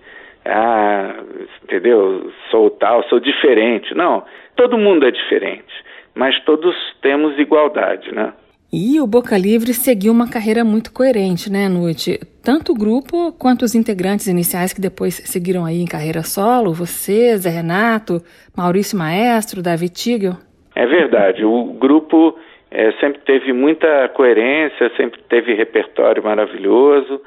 ah, 0.45 1.15
entendeu? 1.63 2.31
Sou 2.49 2.69
tal, 2.69 3.03
sou 3.09 3.19
diferente. 3.19 3.93
Não, 3.93 4.23
todo 4.55 4.77
mundo 4.77 5.05
é 5.05 5.11
diferente, 5.11 5.83
mas 6.15 6.39
todos 6.45 6.75
temos 7.01 7.37
igualdade, 7.37 8.13
né? 8.13 8.33
E 8.71 8.99
o 8.99 9.07
Boca 9.07 9.37
Livre 9.37 9.73
seguiu 9.73 10.11
uma 10.11 10.29
carreira 10.29 10.63
muito 10.65 10.91
coerente, 10.91 11.49
né, 11.49 11.69
Nuti? 11.69 12.19
Tanto 12.43 12.73
o 12.73 12.77
grupo 12.77 13.31
quanto 13.39 13.63
os 13.63 13.73
integrantes 13.73 14.27
iniciais 14.27 14.73
que 14.73 14.81
depois 14.81 15.15
seguiram 15.25 15.63
aí 15.63 15.81
em 15.81 15.87
carreira 15.87 16.21
solo, 16.21 16.73
você, 16.73 17.37
Zé 17.37 17.49
Renato, 17.49 18.21
Maurício 18.55 18.97
Maestro, 18.97 19.63
Davi 19.63 19.87
Tigel. 19.87 20.33
É 20.75 20.85
verdade, 20.85 21.45
o 21.45 21.77
grupo 21.79 22.37
é, 22.69 22.91
sempre 22.99 23.21
teve 23.25 23.53
muita 23.53 24.09
coerência, 24.09 24.91
sempre 24.97 25.21
teve 25.29 25.53
repertório 25.53 26.21
maravilhoso. 26.21 27.21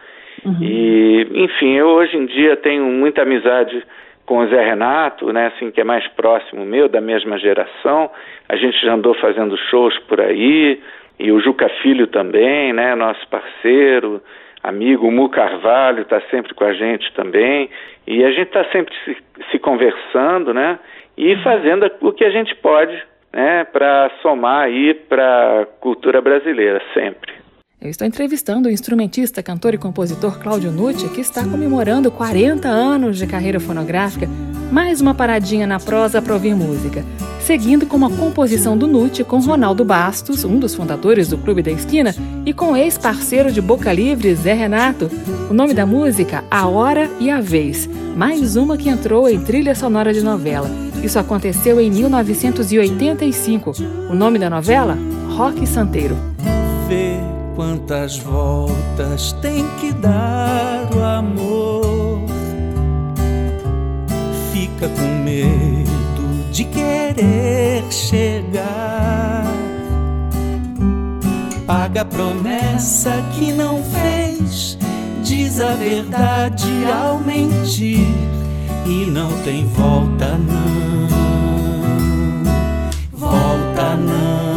Uhum. 0.45 0.59
E, 0.61 1.27
enfim, 1.35 1.73
eu 1.73 1.89
hoje 1.89 2.19
em 2.19 2.27
dia 2.27 2.57
tenho 2.59 2.85
muita 2.85 3.23
amizade 3.23 3.83
com 4.27 4.39
o 4.39 4.49
Zé 4.49 4.63
Renato, 4.63 5.33
né, 5.33 5.49
assim, 5.49 5.71
que 5.71 5.81
é 5.81 5.85
mais 5.85 6.07
próximo 6.09 6.65
meu, 6.65 6.89
da 6.89 7.01
mesma 7.01 7.39
geração. 7.39 8.11
A 8.49 8.57
gente 8.57 8.81
já 8.81 8.95
andou 8.95 9.15
fazendo 9.15 9.57
shows 9.71 9.99
por 10.01 10.21
aí, 10.21 10.79
e 11.21 11.31
o 11.31 11.39
Juca 11.39 11.69
Filho 11.83 12.07
também, 12.07 12.73
né, 12.73 12.95
nosso 12.95 13.29
parceiro, 13.29 14.23
amigo, 14.63 15.07
o 15.07 15.13
Mu 15.13 15.29
Carvalho 15.29 16.01
está 16.01 16.19
sempre 16.31 16.55
com 16.55 16.65
a 16.65 16.73
gente 16.73 17.13
também. 17.13 17.69
E 18.07 18.25
a 18.25 18.31
gente 18.31 18.47
está 18.47 18.65
sempre 18.73 18.95
se, 19.05 19.17
se, 19.51 19.59
conversando, 19.59 20.55
né, 20.55 20.79
e 21.19 21.37
fazendo 21.43 21.91
o 22.01 22.13
que 22.13 22.25
a 22.25 22.31
gente 22.31 22.55
pode, 22.57 22.97
né, 23.33 23.65
para 23.65 24.11
somar 24.23 24.65
aí 24.65 24.95
para 24.95 25.61
a 25.61 25.67
cultura 25.67 26.23
brasileira, 26.23 26.81
sempre. 26.95 27.40
Eu 27.81 27.89
estou 27.89 28.07
entrevistando 28.07 28.69
o 28.69 28.71
instrumentista, 28.71 29.43
cantor 29.43 29.73
e 29.73 29.79
compositor 29.79 30.39
Cláudio 30.39 30.71
Nucci, 30.71 31.09
que 31.09 31.23
está 31.23 31.43
comemorando 31.43 32.11
40 32.11 32.69
anos 32.69 33.17
de 33.17 33.27
carreira 33.27 33.59
fonográfica. 33.59 34.29
Mais 34.71 35.01
uma 35.01 35.15
paradinha 35.15 35.67
na 35.67 35.81
prosa 35.81 36.21
para 36.21 36.35
ouvir 36.35 36.55
música. 36.55 37.03
Seguindo 37.41 37.87
com 37.87 37.97
uma 37.97 38.11
composição 38.11 38.77
do 38.77 38.87
Nucci 38.87 39.25
com 39.25 39.39
Ronaldo 39.39 39.83
Bastos, 39.83 40.45
um 40.45 40.59
dos 40.59 40.75
fundadores 40.75 41.29
do 41.29 41.39
Clube 41.39 41.63
da 41.63 41.71
Esquina, 41.71 42.15
e 42.45 42.53
com 42.53 42.77
ex-parceiro 42.77 43.51
de 43.51 43.63
Boca 43.63 43.91
Livre, 43.91 44.35
Zé 44.35 44.53
Renato. 44.53 45.11
O 45.49 45.55
nome 45.55 45.73
da 45.73 45.87
música, 45.87 46.45
A 46.51 46.69
Hora 46.69 47.11
e 47.19 47.31
a 47.31 47.41
Vez. 47.41 47.89
Mais 48.15 48.57
uma 48.57 48.77
que 48.77 48.91
entrou 48.91 49.27
em 49.27 49.41
trilha 49.41 49.75
sonora 49.75 50.13
de 50.13 50.21
novela. 50.21 50.71
Isso 51.03 51.19
aconteceu 51.19 51.81
em 51.81 51.91
1985. 51.91 53.73
O 54.11 54.15
nome 54.15 54.39
da 54.39 54.51
novela? 54.51 54.99
Rock 55.31 55.67
Santeiro 55.67 56.15
quantas 57.61 58.17
voltas 58.17 59.33
tem 59.43 59.69
que 59.79 59.93
dar 59.93 60.89
o 60.97 61.05
amor. 61.05 62.23
Fica 64.51 64.89
com 64.89 65.23
medo 65.23 66.51
de 66.51 66.65
querer 66.65 67.85
chegar. 67.91 69.45
Paga 71.67 72.01
a 72.01 72.05
promessa 72.07 73.23
que 73.35 73.53
não 73.53 73.85
fez, 73.85 74.79
diz 75.23 75.61
a 75.61 75.75
verdade 75.75 76.67
ao 76.91 77.19
mentir 77.19 78.07
e 78.87 79.05
não 79.05 79.31
tem 79.45 79.67
volta 79.67 80.39
não. 80.39 81.11
Volta 83.13 83.97
não 83.97 84.50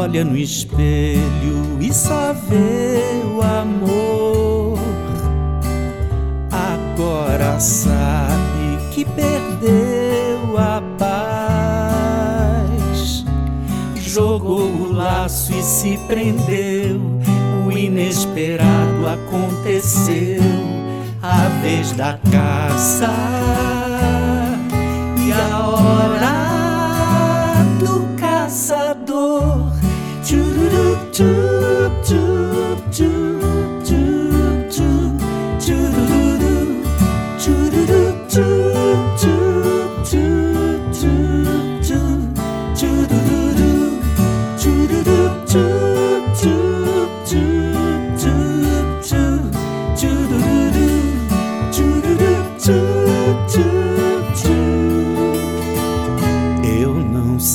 olha 0.00 0.24
no 0.24 0.36
espelho 0.36 1.78
e 1.78 1.92
só 1.92 2.32
vê 2.48 3.22
o 3.36 3.42
amor. 3.42 4.78
Agora 6.50 7.60
sabe 7.60 8.78
que 8.92 9.04
perdeu 9.04 10.56
a 10.56 10.82
paz. 10.98 12.06
Jogou 13.96 14.70
o 14.70 14.90
laço 14.90 15.52
e 15.52 15.62
se 15.62 15.98
prendeu. 16.08 16.98
O 17.66 17.70
inesperado 17.70 19.06
aconteceu. 19.06 20.40
A 21.22 21.48
vez 21.60 21.92
da 21.92 22.18
caça 22.32 23.12
e 25.18 25.30
a 25.30 25.58
hora 25.58 26.19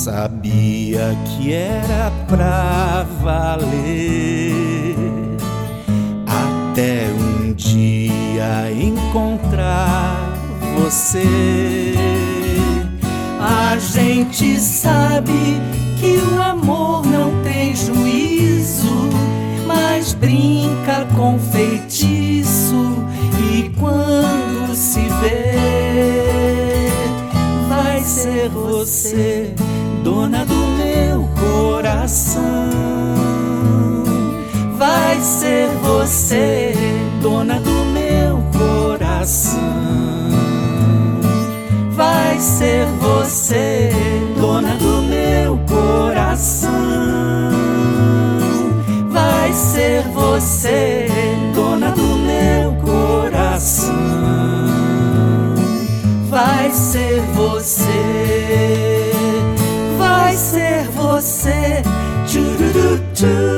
sabia 0.06 1.16
que 1.24 1.52
era 1.52 2.10
pra 2.28 3.05
valer 3.26 4.94
até 6.28 7.08
um 7.08 7.52
dia 7.54 8.70
encontrar 8.70 10.32
você. 10.78 11.92
A 13.40 13.76
gente 13.78 14.60
sabe 14.60 15.60
que 15.98 16.18
o 16.18 16.40
amor 16.40 17.04
não 17.04 17.42
tem 17.42 17.74
juízo, 17.74 19.10
mas 19.66 20.14
brinca 20.14 21.04
com 21.16 21.36
feitiço 21.36 23.04
e 23.42 23.70
quando 23.70 24.72
se 24.72 25.00
vê, 25.20 25.56
vai 27.68 28.00
ser 28.02 28.48
você, 28.50 29.52
dona 30.04 30.44
do 30.44 30.54
meu 30.54 31.28
coração. 31.40 32.85
Vai 34.86 35.20
ser 35.20 35.68
você, 35.82 36.72
dona 37.20 37.58
do 37.58 37.84
meu 37.86 38.40
coração. 38.56 39.60
Vai 41.90 42.38
ser 42.38 42.86
você, 43.00 43.90
dona 44.38 44.76
do 44.76 45.02
meu 45.02 45.58
coração. 45.66 46.70
Vai 49.10 49.52
ser 49.52 50.02
você, 50.14 51.08
dona 51.52 51.90
do 51.90 52.18
meu 52.18 52.72
coração. 52.74 53.92
Vai 56.30 56.70
ser 56.70 57.20
você, 57.34 59.10
vai 59.98 60.36
ser 60.36 60.88
você. 60.92 61.82
Chururu, 62.28 63.00
chup, 63.14 63.55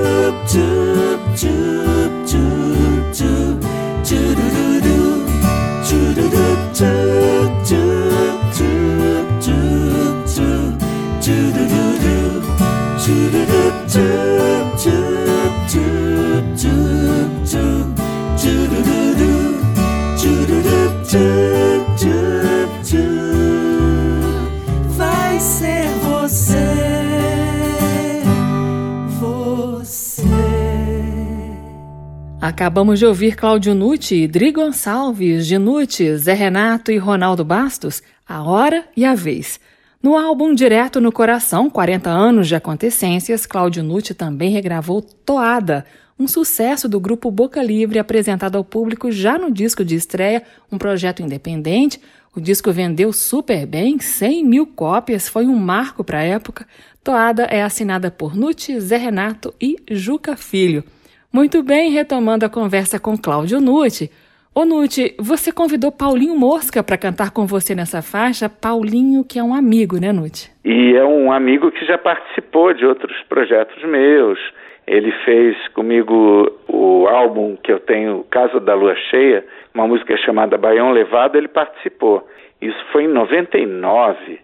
Acabamos 32.79 33.01
de 33.01 33.07
ouvir 33.07 33.35
Cláudio 33.35 33.75
Nucci 33.75 34.29
Dri 34.29 34.53
Gonçalves, 34.53 35.49
de 35.49 35.59
Nucci, 35.59 36.17
Zé 36.17 36.33
Renato 36.33 36.93
e 36.93 36.97
Ronaldo 36.97 37.45
Bastos, 37.45 38.01
A 38.25 38.41
Hora 38.41 38.85
e 38.97 39.05
a 39.05 39.17
Vez. 39.17 39.59
No 40.01 40.17
álbum 40.17 40.55
Direto 40.55 41.01
no 41.01 41.11
Coração, 41.11 41.69
40 41.69 42.09
anos 42.09 42.47
de 42.47 42.55
acontecências, 42.55 43.47
Cláudio 43.47 43.83
Nucci 43.83 44.14
também 44.14 44.53
regravou 44.53 45.03
Toada, 45.03 45.85
um 46.17 46.29
sucesso 46.29 46.88
do 46.88 47.01
grupo 47.01 47.33
Boca 47.33 47.61
Livre 47.61 47.99
apresentado 47.99 48.55
ao 48.55 48.62
público 48.62 49.11
já 49.11 49.37
no 49.37 49.51
disco 49.51 49.85
de 49.85 49.97
estreia, 49.97 50.45
um 50.71 50.79
projeto 50.79 51.21
independente. 51.21 52.01
O 52.33 52.41
disco 52.41 52.71
vendeu 52.71 53.12
super 53.12 53.67
bem, 53.67 53.99
100 53.99 54.45
mil 54.45 54.69
cópias, 54.69 55.29
foi 55.29 55.47
um 55.47 55.57
marco 55.57 56.05
para 56.05 56.21
a 56.21 56.25
época. 56.25 56.64
Toada 57.03 57.43
é 57.43 57.61
assinada 57.61 58.09
por 58.09 58.37
Nucci, 58.37 58.79
Zé 58.79 58.99
Renato 58.99 59.53
e 59.61 59.79
Juca 59.91 60.37
Filho. 60.37 60.85
Muito 61.33 61.62
bem, 61.62 61.91
retomando 61.91 62.47
a 62.47 62.49
conversa 62.49 62.99
com 62.99 63.17
Cláudio 63.17 63.61
Nucci. 63.61 64.11
Ô 64.55 64.64
Nucci, 64.64 65.14
você 65.21 65.53
convidou 65.53 65.93
Paulinho 65.93 66.37
Mosca 66.37 66.83
para 66.83 66.97
cantar 66.97 67.31
com 67.33 67.47
você 67.47 67.75
nessa 67.75 68.03
faixa. 68.03 68.49
Paulinho, 68.49 69.23
que 69.23 69.38
é 69.38 69.43
um 69.43 69.55
amigo, 69.55 70.01
né, 70.01 70.11
Nucci? 70.11 70.51
E 70.64 70.95
é 70.97 71.05
um 71.05 71.31
amigo 71.31 71.71
que 71.71 71.85
já 71.85 71.99
participou 71.99 72.73
de 72.73 72.85
outros 72.85 73.17
projetos 73.29 73.83
meus. 73.85 74.38
Ele 74.87 75.12
fez 75.25 75.55
comigo 75.75 76.51
o 76.67 77.07
álbum 77.07 77.57
que 77.62 77.71
eu 77.71 77.79
tenho, 77.79 78.25
Casa 78.31 78.59
da 78.59 78.75
Lua 78.75 78.97
Cheia, 79.11 79.45
uma 79.75 79.87
música 79.87 80.17
chamada 80.17 80.57
Baião 80.57 80.93
Levado, 80.93 81.37
ele 81.37 81.49
participou. 81.49 82.27
Isso 82.61 82.79
foi 82.91 83.05
em 83.05 83.09
99. 83.09 84.41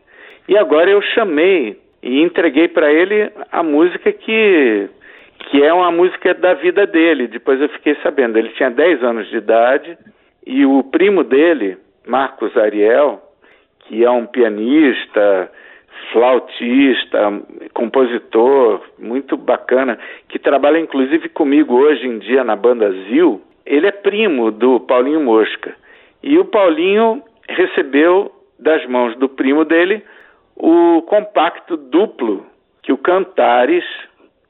E 0.47 0.57
agora 0.59 0.90
eu 0.90 1.01
chamei 1.01 1.81
e 2.03 2.20
entreguei 2.20 2.68
para 2.68 2.92
ele 2.92 3.33
a 3.51 3.62
música 3.62 4.12
que, 4.12 4.88
que 5.50 5.62
é 5.62 5.72
uma 5.72 5.90
música 5.90 6.35
da 6.35 6.54
vida 6.54 6.87
dele. 6.87 7.26
Depois 7.26 7.61
eu 7.61 7.68
fiquei 7.68 7.96
sabendo, 8.02 8.38
ele 8.38 8.50
tinha 8.50 8.70
10 8.70 9.02
anos 9.02 9.28
de 9.28 9.37
idade 9.37 9.98
e 10.46 10.64
o 10.64 10.83
primo 10.83 11.24
dele 11.24 11.78
Marcos 12.07 12.57
Ariel, 12.57 13.22
que 13.80 14.04
é 14.04 14.11
um 14.11 14.26
pianista, 14.26 15.50
flautista, 16.12 17.18
compositor, 17.72 18.80
muito 18.98 19.37
bacana, 19.37 19.98
que 20.28 20.38
trabalha 20.38 20.78
inclusive 20.78 21.28
comigo 21.28 21.74
hoje 21.74 22.07
em 22.07 22.18
dia 22.18 22.44
na 22.44 22.57
banda 22.57 22.90
Zil, 23.09 23.40
ele 23.64 23.87
é 23.87 23.92
primo 23.92 24.50
do 24.50 24.80
Paulinho 24.80 25.20
Mosca. 25.20 25.74
E 26.22 26.38
o 26.38 26.44
Paulinho 26.44 27.22
recebeu 27.48 28.30
das 28.59 28.85
mãos 28.87 29.16
do 29.16 29.28
primo 29.28 29.64
dele 29.64 30.02
o 30.57 31.02
compacto 31.02 31.76
duplo 31.76 32.46
que 32.83 32.92
o 32.92 32.98
Cantares, 32.98 33.85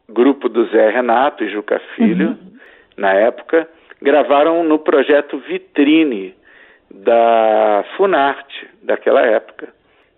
grupo 0.08 0.48
do 0.48 0.66
Zé 0.66 0.90
Renato 0.90 1.44
e 1.44 1.50
Juca 1.50 1.80
Filho, 1.96 2.28
uhum. 2.28 2.58
na 2.96 3.12
época, 3.14 3.68
gravaram 4.00 4.62
no 4.64 4.78
projeto 4.78 5.38
Vitrine 5.38 6.34
da 6.90 7.84
Funarte 7.96 8.68
daquela 8.82 9.22
época. 9.22 9.68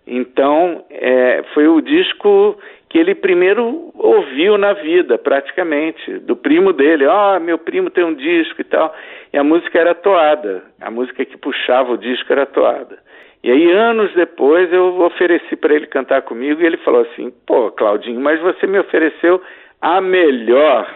Então, 0.05 0.85
é, 0.89 1.43
foi 1.53 1.67
o 1.67 1.81
disco 1.81 2.57
que 2.89 2.97
ele 2.97 3.13
primeiro 3.13 3.91
ouviu 3.93 4.57
na 4.57 4.71
vida, 4.73 5.17
praticamente, 5.17 6.19
do 6.19 6.35
primo 6.35 6.71
dele. 6.71 7.05
Ah, 7.05 7.35
oh, 7.35 7.39
meu 7.43 7.57
primo 7.57 7.89
tem 7.89 8.05
um 8.05 8.13
disco 8.13 8.61
e 8.61 8.63
tal. 8.63 8.95
E 9.33 9.37
a 9.37 9.43
música 9.43 9.77
era 9.77 9.93
toada. 9.93 10.63
A 10.79 10.89
música 10.89 11.25
que 11.25 11.37
puxava 11.37 11.91
o 11.91 11.97
disco 11.97 12.31
era 12.31 12.45
toada. 12.45 12.97
E 13.43 13.51
aí, 13.51 13.71
anos 13.71 14.13
depois, 14.13 14.71
eu 14.71 15.01
ofereci 15.01 15.55
para 15.57 15.75
ele 15.75 15.87
cantar 15.87 16.21
comigo 16.21 16.61
e 16.61 16.65
ele 16.65 16.77
falou 16.77 17.01
assim: 17.01 17.31
pô, 17.45 17.69
Claudinho, 17.71 18.19
mas 18.19 18.39
você 18.39 18.65
me 18.65 18.79
ofereceu 18.79 19.41
a 19.81 20.01
melhor. 20.01 20.87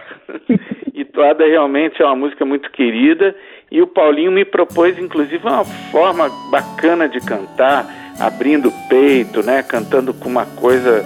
e 0.94 1.04
Toada 1.04 1.44
realmente 1.44 2.02
é 2.02 2.04
uma 2.04 2.16
música 2.16 2.44
muito 2.44 2.70
querida. 2.70 3.34
E 3.70 3.80
o 3.80 3.86
Paulinho 3.86 4.30
me 4.30 4.44
propôs, 4.44 4.98
inclusive, 4.98 5.42
uma 5.42 5.64
forma 5.64 6.28
bacana 6.50 7.08
de 7.08 7.20
cantar, 7.20 7.86
abrindo 8.20 8.68
o 8.68 8.88
peito, 8.88 9.42
né? 9.42 9.62
Cantando 9.62 10.12
com 10.12 10.28
uma 10.28 10.44
coisa 10.44 11.02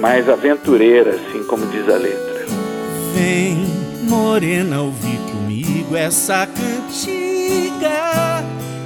mais 0.00 0.28
aventureira, 0.28 1.10
assim 1.10 1.44
como 1.46 1.66
diz 1.66 1.88
a 1.88 1.96
letra. 1.96 2.44
Vem, 3.14 3.64
morena, 4.08 4.80
ouvir 4.82 5.18
comigo 5.30 5.96
essa 5.96 6.46
cantiga, 6.46 7.90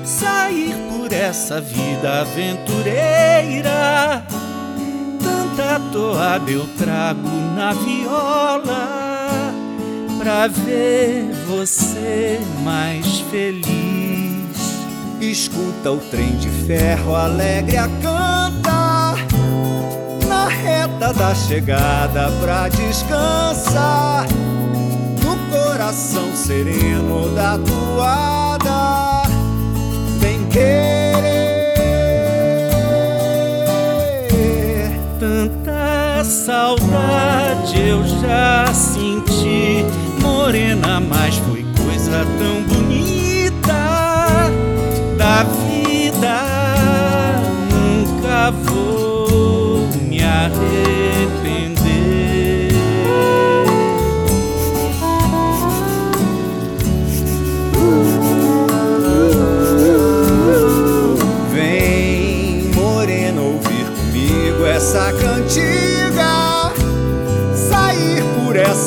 sair 0.04 0.74
por 0.88 1.12
essa 1.12 1.60
vida 1.60 2.20
aventureira. 2.20 3.68
Tanta 5.58 5.80
toada 5.90 6.48
eu 6.48 6.64
trago 6.78 7.28
na 7.56 7.72
viola 7.72 9.52
pra 10.16 10.46
ver 10.46 11.32
você 11.48 12.40
mais 12.62 13.18
feliz. 13.28 13.66
Escuta 15.20 15.90
o 15.90 15.96
trem 15.96 16.36
de 16.36 16.48
ferro 16.48 17.12
alegre 17.12 17.76
a 17.76 17.88
cantar 18.00 19.16
na 20.28 20.46
reta 20.46 21.12
da 21.12 21.34
chegada 21.34 22.30
pra 22.40 22.68
descansar 22.68 24.28
no 25.24 25.36
coração 25.50 26.36
sereno 26.36 27.34
da 27.34 27.58
toada. 27.58 29.28
Vem 30.20 30.46
querer 30.50 31.07
saudade 36.28 37.80
eu 37.88 38.06
já 38.06 38.66
senti 38.74 39.82
morena, 40.20 41.00
mas 41.00 41.36
foi 41.36 41.64
coisa 41.82 42.26
tão 42.38 42.62
bonita 42.64 43.72
da 45.16 45.44
vida. 45.44 46.42
Nunca 47.72 48.50
vou 48.50 49.88
me 50.06 50.22
arrepender. 50.22 51.37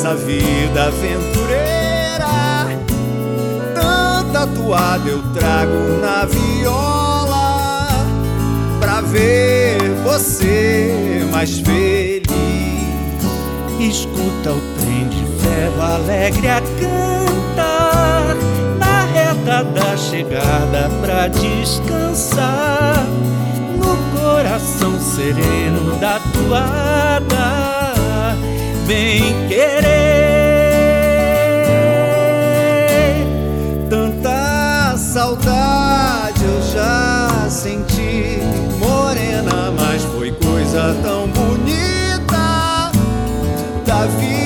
Por 0.01 0.07
essa 0.07 0.15
vida 0.15 0.85
aventureira 0.85 2.31
tatuado 4.33 5.07
eu 5.07 5.21
trago 5.33 6.01
na 6.01 6.25
viola 6.25 7.87
pra 8.79 9.01
ver 9.01 9.77
você 10.03 11.27
mais 11.31 11.59
feliz. 11.59 12.21
Escuta 13.79 14.51
o 14.51 14.61
trem 14.79 15.07
de 15.09 15.25
ferro 15.43 15.81
alegre 15.81 16.47
a 16.47 16.61
cantar 16.61 18.35
na 18.79 19.05
reta 19.05 19.63
da 19.63 19.97
chegada 19.97 20.89
pra 21.01 21.27
descansar 21.27 23.05
no 23.77 24.19
coração 24.19 24.99
sereno 24.99 25.95
da 25.97 26.19
toada. 26.33 27.90
Querer 28.91 30.01
saudade 34.97 36.43
eu 36.43 36.62
já 36.73 37.49
senti 37.49 38.39
morena, 38.80 39.71
mas 39.71 40.04
foi 40.04 40.32
coisa 40.32 40.95
tão 41.01 41.27
bonita 41.30 42.91
da 43.86 44.06
vida. 44.08 44.40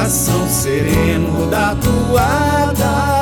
Coração 0.00 0.48
sereno 0.48 1.46
da 1.50 1.76
toada. 1.76 3.19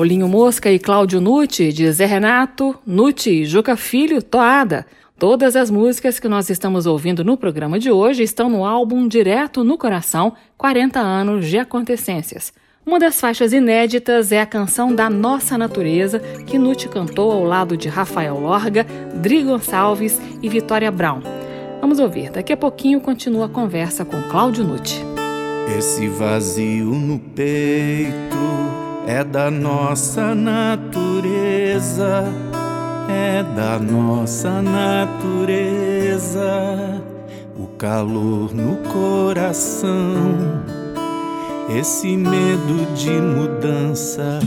Paulinho 0.00 0.26
Mosca 0.26 0.72
e 0.72 0.78
Cláudio 0.78 1.20
Nucci, 1.20 1.70
de 1.74 1.92
Zé 1.92 2.06
Renato, 2.06 2.74
Nucci 2.86 3.44
Juca 3.44 3.76
Filho, 3.76 4.22
Toada. 4.22 4.86
Todas 5.18 5.54
as 5.54 5.70
músicas 5.70 6.18
que 6.18 6.26
nós 6.26 6.48
estamos 6.48 6.86
ouvindo 6.86 7.22
no 7.22 7.36
programa 7.36 7.78
de 7.78 7.90
hoje 7.90 8.22
estão 8.22 8.48
no 8.48 8.64
álbum 8.64 9.06
Direto 9.06 9.62
no 9.62 9.76
Coração, 9.76 10.32
40 10.56 10.98
anos 10.98 11.46
de 11.46 11.58
acontecências. 11.58 12.50
Uma 12.86 12.98
das 12.98 13.20
faixas 13.20 13.52
inéditas 13.52 14.32
é 14.32 14.40
a 14.40 14.46
canção 14.46 14.94
da 14.94 15.10
Nossa 15.10 15.58
Natureza, 15.58 16.18
que 16.46 16.58
Nuti 16.58 16.88
cantou 16.88 17.30
ao 17.30 17.44
lado 17.44 17.76
de 17.76 17.90
Rafael 17.90 18.40
Lorga, 18.40 18.86
Dri 19.16 19.42
Gonçalves 19.42 20.18
e 20.40 20.48
Vitória 20.48 20.90
Brown. 20.90 21.20
Vamos 21.78 21.98
ouvir, 21.98 22.30
daqui 22.30 22.54
a 22.54 22.56
pouquinho 22.56 23.02
continua 23.02 23.44
a 23.44 23.50
conversa 23.50 24.02
com 24.02 24.22
Cláudio 24.30 24.64
Nuti. 24.64 25.04
Esse 25.76 26.08
vazio 26.08 26.86
no 26.86 27.18
peito 27.18 28.89
é 29.10 29.24
da 29.24 29.50
nossa 29.50 30.36
natureza, 30.36 32.24
é 33.08 33.42
da 33.42 33.76
nossa 33.76 34.62
natureza. 34.62 36.46
O 37.58 37.66
calor 37.76 38.54
no 38.54 38.76
coração, 38.88 40.62
esse 41.76 42.16
medo 42.16 42.86
de 42.94 43.10
mudança 43.10 44.38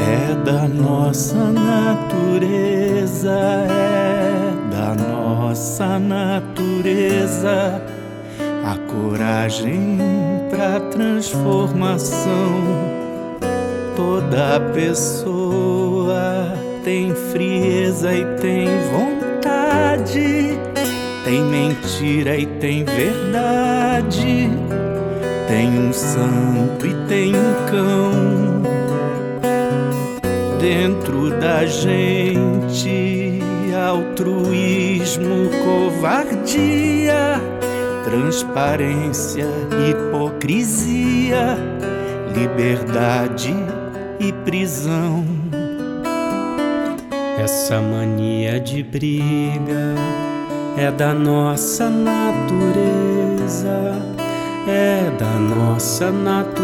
é 0.00 0.34
da 0.44 0.66
nossa 0.66 1.52
natureza, 1.52 3.38
é 3.70 4.52
da 4.68 4.96
nossa 4.96 6.00
natureza 6.00 7.80
a 8.64 8.76
coragem 8.92 9.96
para 10.50 10.80
transformação. 10.90 12.97
Toda 13.98 14.60
pessoa 14.72 16.54
tem 16.84 17.12
frieza 17.32 18.14
e 18.14 18.24
tem 18.36 18.68
vontade, 18.92 20.56
tem 21.24 21.42
mentira 21.42 22.36
e 22.36 22.46
tem 22.46 22.84
verdade, 22.84 24.48
tem 25.48 25.68
um 25.80 25.92
santo 25.92 26.86
e 26.86 26.94
tem 27.08 27.34
um 27.34 27.54
cão 27.68 28.62
dentro 30.60 31.30
da 31.40 31.66
gente. 31.66 33.42
Altruísmo, 33.76 35.50
covardia 35.64 37.40
transparência, 38.04 39.46
hipocrisia, 39.88 41.58
liberdade 42.32 43.77
e 44.20 44.32
prisão. 44.32 45.24
Essa 47.38 47.80
mania 47.80 48.58
de 48.58 48.82
briga 48.82 49.94
é 50.76 50.90
da 50.90 51.14
nossa 51.14 51.88
natureza, 51.88 52.32
é 54.66 55.10
da 55.18 55.38
nossa 55.38 56.10
natureza. 56.10 56.58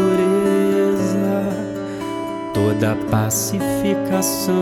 Toda 2.53 2.97
pacificação, 3.11 4.55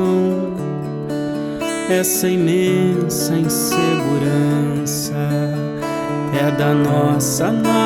essa 1.90 2.28
imensa 2.28 3.34
insegurança 3.34 5.14
é 6.34 6.50
da 6.52 6.72
nossa 6.74 7.52
natureza, 7.52 7.82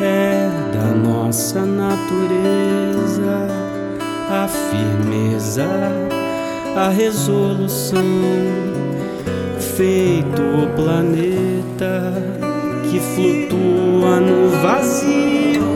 é 0.00 0.48
da 0.72 0.94
nossa 0.94 1.64
natureza 1.64 3.48
a 4.30 4.46
firmeza, 4.46 5.66
a 6.76 6.88
resolução, 6.88 8.04
feito 9.76 10.42
o 10.42 10.66
planeta 10.76 12.12
que 12.90 13.00
flutua 13.00 14.20
no 14.20 14.50
vazio 14.62 15.68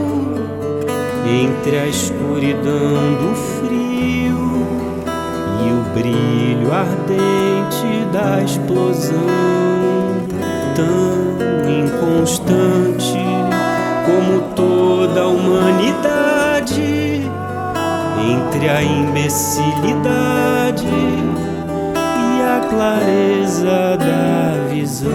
entre 1.26 1.78
a 1.78 1.87
escuridão 1.87 3.14
do 3.20 3.35
frio 3.35 4.66
e 5.64 5.72
o 5.72 5.82
brilho 5.94 6.72
ardente 6.72 8.04
da 8.12 8.42
explosão 8.42 9.16
tão 10.76 11.22
inconstante 11.68 13.41
como 14.04 14.42
toda 14.54 15.22
a 15.22 15.28
humanidade 15.28 17.22
entre 18.30 18.68
a 18.68 18.82
imbecilidade 18.82 20.86
e 20.86 22.42
a 22.42 22.60
clareza 22.68 23.96
da 23.98 24.68
visão. 24.70 25.10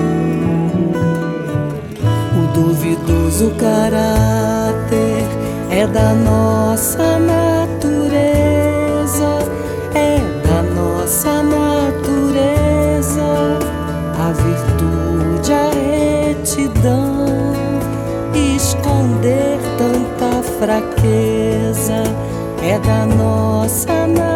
O 2.35 2.47
duvidoso 2.53 3.51
caráter 3.51 5.23
é 5.69 5.85
da 5.87 6.13
nossa 6.13 7.19
natureza, 7.19 8.17
é 9.93 10.17
da 10.47 10.63
nossa 10.63 11.36
fraqueza 20.59 22.03
é 22.63 22.79
da 22.79 23.05
nossa 23.05 24.07
natureza, 24.07 24.26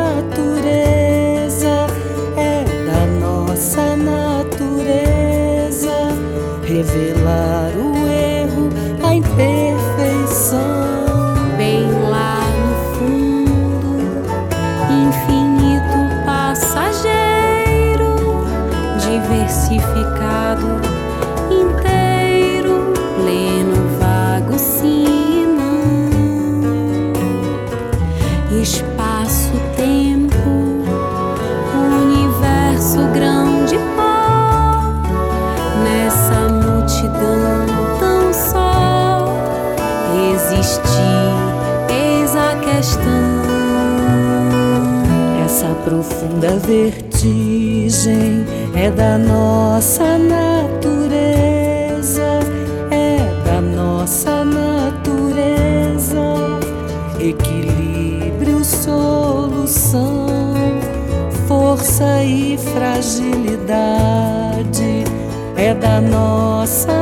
profunda 45.91 46.55
vertigem 46.55 48.47
é 48.73 48.89
da 48.89 49.17
nossa 49.17 50.17
natureza, 50.17 50.39
é 52.89 53.17
da 53.43 53.59
nossa 53.59 54.45
natureza. 54.45 56.21
Equilíbrio, 57.19 58.63
solução, 58.63 60.27
força 61.45 62.23
e 62.23 62.57
fragilidade 62.57 65.03
é 65.57 65.73
da 65.73 65.99
nossa 65.99 67.00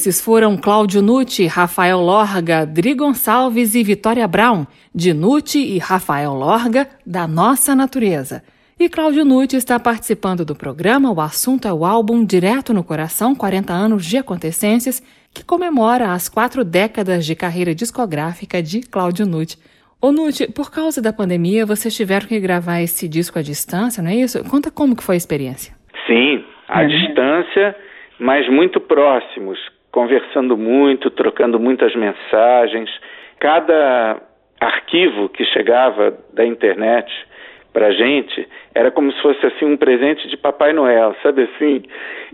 Esses 0.00 0.18
foram 0.18 0.56
Cláudio 0.56 1.02
Nucci, 1.02 1.46
Rafael 1.46 2.00
Lorga, 2.00 2.64
Dri 2.64 2.94
Gonçalves 2.94 3.74
e 3.74 3.82
Vitória 3.82 4.26
Brown, 4.26 4.64
de 4.94 5.12
Nucci 5.12 5.58
e 5.58 5.78
Rafael 5.78 6.32
Lorga, 6.32 6.88
da 7.06 7.28
Nossa 7.28 7.74
Natureza. 7.74 8.42
E 8.78 8.88
Cláudio 8.88 9.26
Nucci 9.26 9.56
está 9.56 9.78
participando 9.78 10.42
do 10.42 10.56
programa 10.56 11.12
O 11.12 11.20
Assunto 11.20 11.68
é 11.68 11.72
o 11.74 11.84
Álbum 11.84 12.24
Direto 12.24 12.72
no 12.72 12.82
Coração 12.82 13.34
40 13.34 13.74
anos 13.74 14.06
de 14.06 14.16
Acontecências, 14.16 15.02
que 15.34 15.44
comemora 15.44 16.12
as 16.12 16.30
quatro 16.30 16.64
décadas 16.64 17.26
de 17.26 17.34
carreira 17.34 17.74
discográfica 17.74 18.62
de 18.62 18.80
Cláudio 18.80 19.26
Nucci. 19.26 19.58
Ô 20.00 20.10
Nucci, 20.10 20.50
por 20.50 20.72
causa 20.72 21.02
da 21.02 21.12
pandemia, 21.12 21.66
vocês 21.66 21.94
tiveram 21.94 22.26
que 22.26 22.40
gravar 22.40 22.80
esse 22.80 23.06
disco 23.06 23.38
à 23.38 23.42
distância, 23.42 24.02
não 24.02 24.10
é 24.10 24.14
isso? 24.14 24.42
Conta 24.48 24.70
como 24.70 24.96
que 24.96 25.04
foi 25.04 25.16
a 25.16 25.18
experiência. 25.18 25.74
Sim, 26.06 26.42
à 26.66 26.84
é. 26.84 26.86
distância, 26.86 27.76
mas 28.18 28.48
muito 28.48 28.80
próximos, 28.80 29.58
conversando 29.92 30.56
muito, 30.56 31.10
trocando 31.10 31.58
muitas 31.58 31.94
mensagens. 31.94 32.90
Cada 33.38 34.20
arquivo 34.60 35.28
que 35.28 35.44
chegava 35.46 36.14
da 36.32 36.44
internet 36.44 37.10
para 37.72 37.92
gente 37.92 38.46
era 38.74 38.90
como 38.90 39.12
se 39.12 39.22
fosse 39.22 39.46
assim 39.46 39.64
um 39.64 39.76
presente 39.76 40.28
de 40.28 40.36
Papai 40.36 40.72
Noel, 40.72 41.14
sabe 41.22 41.42
assim? 41.42 41.82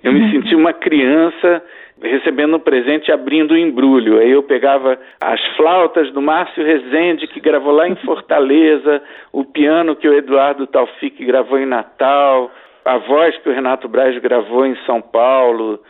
Eu 0.02 0.12
me 0.12 0.30
senti 0.30 0.54
uma 0.54 0.72
criança 0.72 1.62
recebendo 2.02 2.56
um 2.56 2.60
presente 2.60 3.08
e 3.08 3.12
abrindo 3.12 3.52
o 3.52 3.56
embrulho. 3.56 4.18
Aí 4.18 4.30
eu 4.30 4.42
pegava 4.42 4.98
as 5.20 5.40
flautas 5.56 6.10
do 6.12 6.20
Márcio 6.20 6.64
Rezende, 6.64 7.26
que 7.26 7.40
gravou 7.40 7.72
lá 7.72 7.88
em 7.88 7.96
Fortaleza, 7.96 9.02
o 9.32 9.44
piano 9.44 9.96
que 9.96 10.08
o 10.08 10.14
Eduardo 10.14 10.66
Taufik 10.66 11.24
gravou 11.24 11.58
em 11.58 11.66
Natal, 11.66 12.50
a 12.84 12.98
voz 12.98 13.36
que 13.38 13.48
o 13.48 13.52
Renato 13.52 13.88
Braz 13.88 14.16
gravou 14.18 14.66
em 14.66 14.76
São 14.86 15.00
Paulo, 15.00 15.80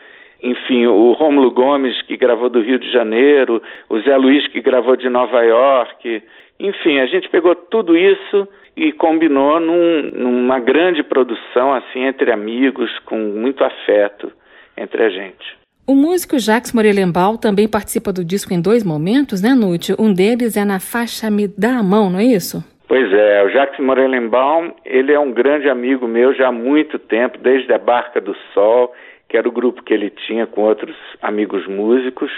enfim, 0.42 0.86
o 0.86 1.12
Rômulo 1.12 1.50
Gomes 1.50 2.00
que 2.02 2.16
gravou 2.16 2.48
do 2.48 2.60
Rio 2.60 2.78
de 2.78 2.90
Janeiro, 2.92 3.62
o 3.88 3.98
Zé 4.00 4.16
Luiz 4.16 4.46
que 4.48 4.60
gravou 4.60 4.96
de 4.96 5.08
Nova 5.08 5.42
York. 5.42 6.22
Enfim, 6.60 6.98
a 6.98 7.06
gente 7.06 7.28
pegou 7.28 7.54
tudo 7.54 7.96
isso 7.96 8.48
e 8.76 8.92
combinou 8.92 9.58
num, 9.58 10.02
numa 10.12 10.58
grande 10.58 11.02
produção 11.02 11.72
assim 11.72 12.00
entre 12.00 12.30
amigos, 12.30 12.90
com 13.00 13.16
muito 13.18 13.64
afeto 13.64 14.30
entre 14.76 15.02
a 15.02 15.08
gente. 15.08 15.56
O 15.88 15.94
músico 15.94 16.38
Jacques 16.38 16.72
Morelenbaum 16.72 17.36
também 17.36 17.68
participa 17.68 18.12
do 18.12 18.24
disco 18.24 18.52
em 18.52 18.60
dois 18.60 18.84
momentos, 18.84 19.40
né, 19.40 19.54
Nute? 19.54 19.94
Um 19.98 20.12
deles 20.12 20.56
é 20.56 20.64
na 20.64 20.80
faixa 20.80 21.30
Me 21.30 21.46
Dá 21.46 21.78
a 21.78 21.82
Mão, 21.82 22.10
não 22.10 22.18
é 22.18 22.24
isso? 22.24 22.62
Pois 22.88 23.12
é, 23.12 23.44
o 23.44 23.48
Jacques 23.50 23.84
Morelenbaum, 23.84 24.72
ele 24.84 25.12
é 25.12 25.18
um 25.18 25.32
grande 25.32 25.68
amigo 25.68 26.06
meu 26.06 26.34
já 26.34 26.48
há 26.48 26.52
muito 26.52 26.98
tempo, 26.98 27.38
desde 27.38 27.72
a 27.72 27.78
Barca 27.78 28.20
do 28.20 28.34
Sol, 28.52 28.92
que 29.36 29.38
era 29.38 29.48
o 29.50 29.52
grupo 29.52 29.82
que 29.82 29.92
ele 29.92 30.08
tinha 30.08 30.46
com 30.46 30.62
outros 30.62 30.96
amigos 31.20 31.66
músicos. 31.66 32.32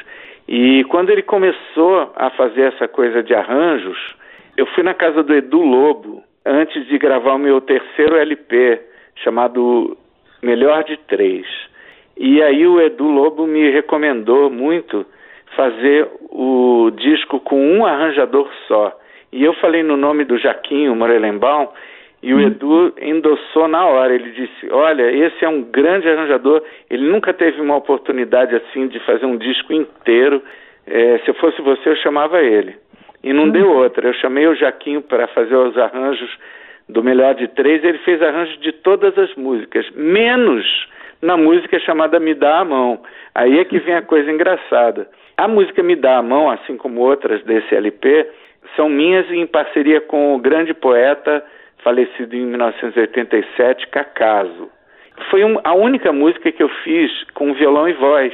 E 0.49 0.83
quando 0.89 1.11
ele 1.11 1.23
começou 1.23 2.13
a 2.17 2.29
fazer 2.31 2.73
essa 2.73 2.89
coisa 2.89 3.23
de 3.23 3.33
arranjos, 3.33 3.97
eu 4.57 4.67
fui 4.67 4.83
na 4.83 4.95
casa 4.95 5.23
do 5.23 5.33
Edu 5.33 5.61
Lobo, 5.61 6.25
antes 6.45 6.89
de 6.89 6.99
gravar 6.99 7.35
o 7.35 7.39
meu 7.39 7.61
terceiro 7.61 8.17
LP, 8.17 8.81
chamado 9.23 9.97
Melhor 10.43 10.83
de 10.83 10.97
Três. 11.07 11.47
E 12.17 12.43
aí 12.43 12.67
o 12.67 12.81
Edu 12.81 13.07
Lobo 13.07 13.47
me 13.47 13.71
recomendou 13.71 14.51
muito 14.51 15.07
fazer 15.55 16.09
o 16.33 16.91
disco 16.97 17.39
com 17.39 17.65
um 17.65 17.87
arranjador 17.87 18.51
só. 18.67 18.93
E 19.31 19.45
eu 19.45 19.55
falei 19.55 19.85
no 19.85 19.97
nome 19.97 20.25
do 20.25 20.37
Jaquinho 20.37 20.97
Morelenbaum 20.97 21.69
e 22.23 22.35
o 22.35 22.41
Edu 22.41 22.93
endossou 23.01 23.69
na 23.69 23.87
hora. 23.87 24.15
Ele 24.15 24.31
disse: 24.31 24.71
Olha, 24.71 25.11
esse 25.11 25.45
é 25.45 25.49
um 25.49 25.63
grande 25.63 26.09
arranjador. 26.09 26.63
Ele 26.91 27.09
nunca 27.09 27.33
teve 27.33 27.61
uma 27.61 27.77
oportunidade 27.77 28.57
assim 28.57 28.89
de 28.89 28.99
fazer 29.01 29.27
um 29.27 29.37
disco 29.37 29.73
inteiro. 29.73 30.43
É, 30.87 31.19
se 31.19 31.29
eu 31.29 31.35
fosse 31.35 31.61
você, 31.63 31.91
eu 31.91 31.97
chamava 31.97 32.43
ele. 32.43 32.75
E 33.23 33.33
não 33.33 33.49
deu 33.49 33.71
outra. 33.71 34.09
Eu 34.09 34.15
chamei 34.15 34.47
o 34.47 34.55
Jaquinho 34.55 35.03
para 35.03 35.29
fazer 35.29 35.55
os 35.55 35.77
arranjos 35.77 36.31
do 36.89 37.03
Melhor 37.03 37.35
de 37.35 37.47
Três. 37.49 37.85
Ele 37.85 37.99
fez 37.99 38.21
arranjos 38.21 38.59
de 38.61 38.73
todas 38.73 39.17
as 39.17 39.35
músicas, 39.37 39.89
menos 39.95 40.67
na 41.23 41.37
música 41.37 41.79
chamada 41.81 42.19
Me 42.19 42.35
Dá 42.35 42.61
a 42.61 42.65
Mão. 42.65 43.01
Aí 43.35 43.59
é 43.59 43.65
que 43.65 43.79
vem 43.79 43.95
a 43.95 44.03
coisa 44.03 44.31
engraçada. 44.31 45.09
A 45.37 45.47
música 45.47 45.83
Me 45.83 45.95
Dá 45.95 46.19
a 46.19 46.23
Mão, 46.23 46.51
assim 46.51 46.77
como 46.77 47.01
outras 47.01 47.43
desse 47.45 47.75
LP, 47.75 48.27
são 48.75 48.89
minhas 48.89 49.31
em 49.31 49.47
parceria 49.47 50.01
com 50.01 50.35
o 50.35 50.39
grande 50.39 50.75
poeta 50.75 51.45
falecido 51.83 52.35
em 52.35 52.47
1987, 52.47 53.89
Cacaso. 53.89 54.71
Foi 55.31 55.45
um, 55.45 55.59
a 55.65 55.75
única 55.75 56.13
música 56.13 56.53
que 56.53 56.63
eu 56.63 56.69
fiz 56.85 57.11
com 57.35 57.53
violão 57.55 57.89
e 57.89 57.93
voz. 57.93 58.33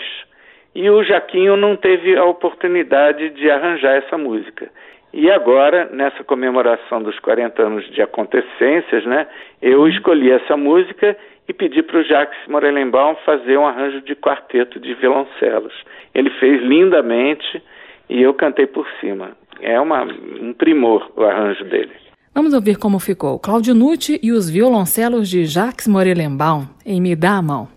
E 0.75 0.91
o 0.91 1.03
Jaquinho 1.05 1.57
não 1.57 1.77
teve 1.77 2.17
a 2.17 2.25
oportunidade 2.25 3.31
de 3.31 3.51
arranjar 3.51 3.97
essa 3.97 4.19
música. 4.19 4.69
E 5.13 5.31
agora, 5.31 5.89
nessa 5.93 6.25
comemoração 6.25 7.01
dos 7.01 7.19
40 7.21 7.63
anos 7.63 7.89
de 7.93 8.03
acontecências, 8.03 9.07
né, 9.07 9.29
eu 9.63 9.87
escolhi 9.87 10.33
essa 10.33 10.57
música 10.57 11.17
e 11.49 11.53
pedi 11.53 11.83
para 11.83 12.01
o 12.01 12.03
Jacques 12.03 12.49
Morelenbaum 12.49 13.15
fazer 13.25 13.57
um 13.57 13.67
arranjo 13.67 14.01
de 14.01 14.17
quarteto 14.17 14.81
de 14.81 14.93
violoncelos. 14.95 15.73
Ele 16.15 16.31
fez 16.31 16.61
lindamente 16.63 17.63
e 18.09 18.23
eu 18.23 18.35
cantei 18.35 18.67
por 18.67 18.89
cima. 19.01 19.37
É 19.61 19.79
uma, 19.81 20.03
um 20.03 20.53
primor 20.53 21.09
o 21.15 21.23
arranjo 21.23 21.65
dele. 21.65 22.04
Vamos 22.35 22.53
ouvir 22.53 22.79
como 22.79 22.99
ficou 22.99 23.39
Claudio 23.39 23.77
Nucci 23.77 24.19
e 24.21 24.33
os 24.33 24.51
violoncelos 24.51 25.29
de 25.29 25.47
Jacques 25.47 25.87
Morelenbaum 25.87 26.67
em 26.85 27.01
Me 27.01 27.15
Dá 27.15 27.37
a 27.37 27.43
Mão. 27.43 27.74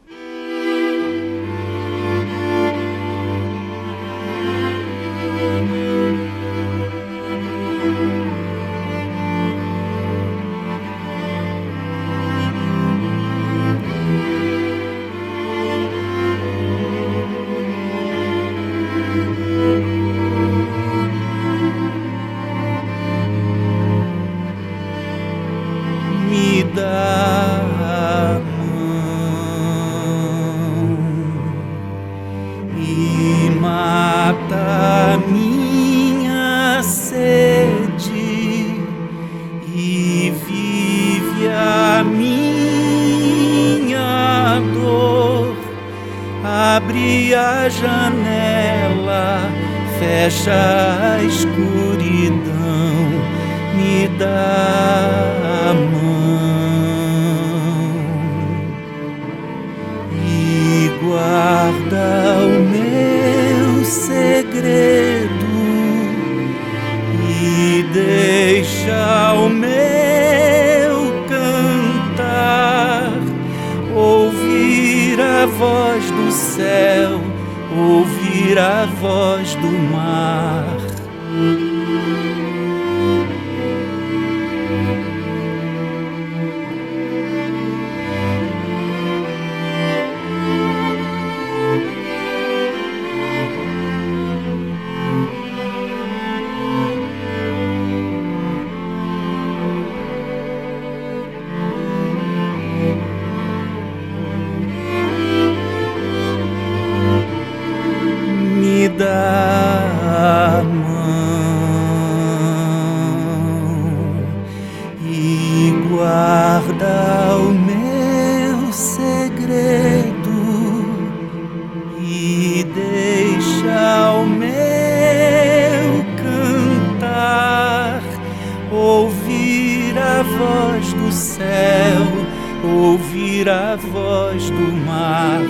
Mar, 134.77 135.41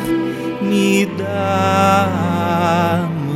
me 0.61 1.05
dá 1.05 2.05
a 2.05 3.07
mão. 3.07 3.27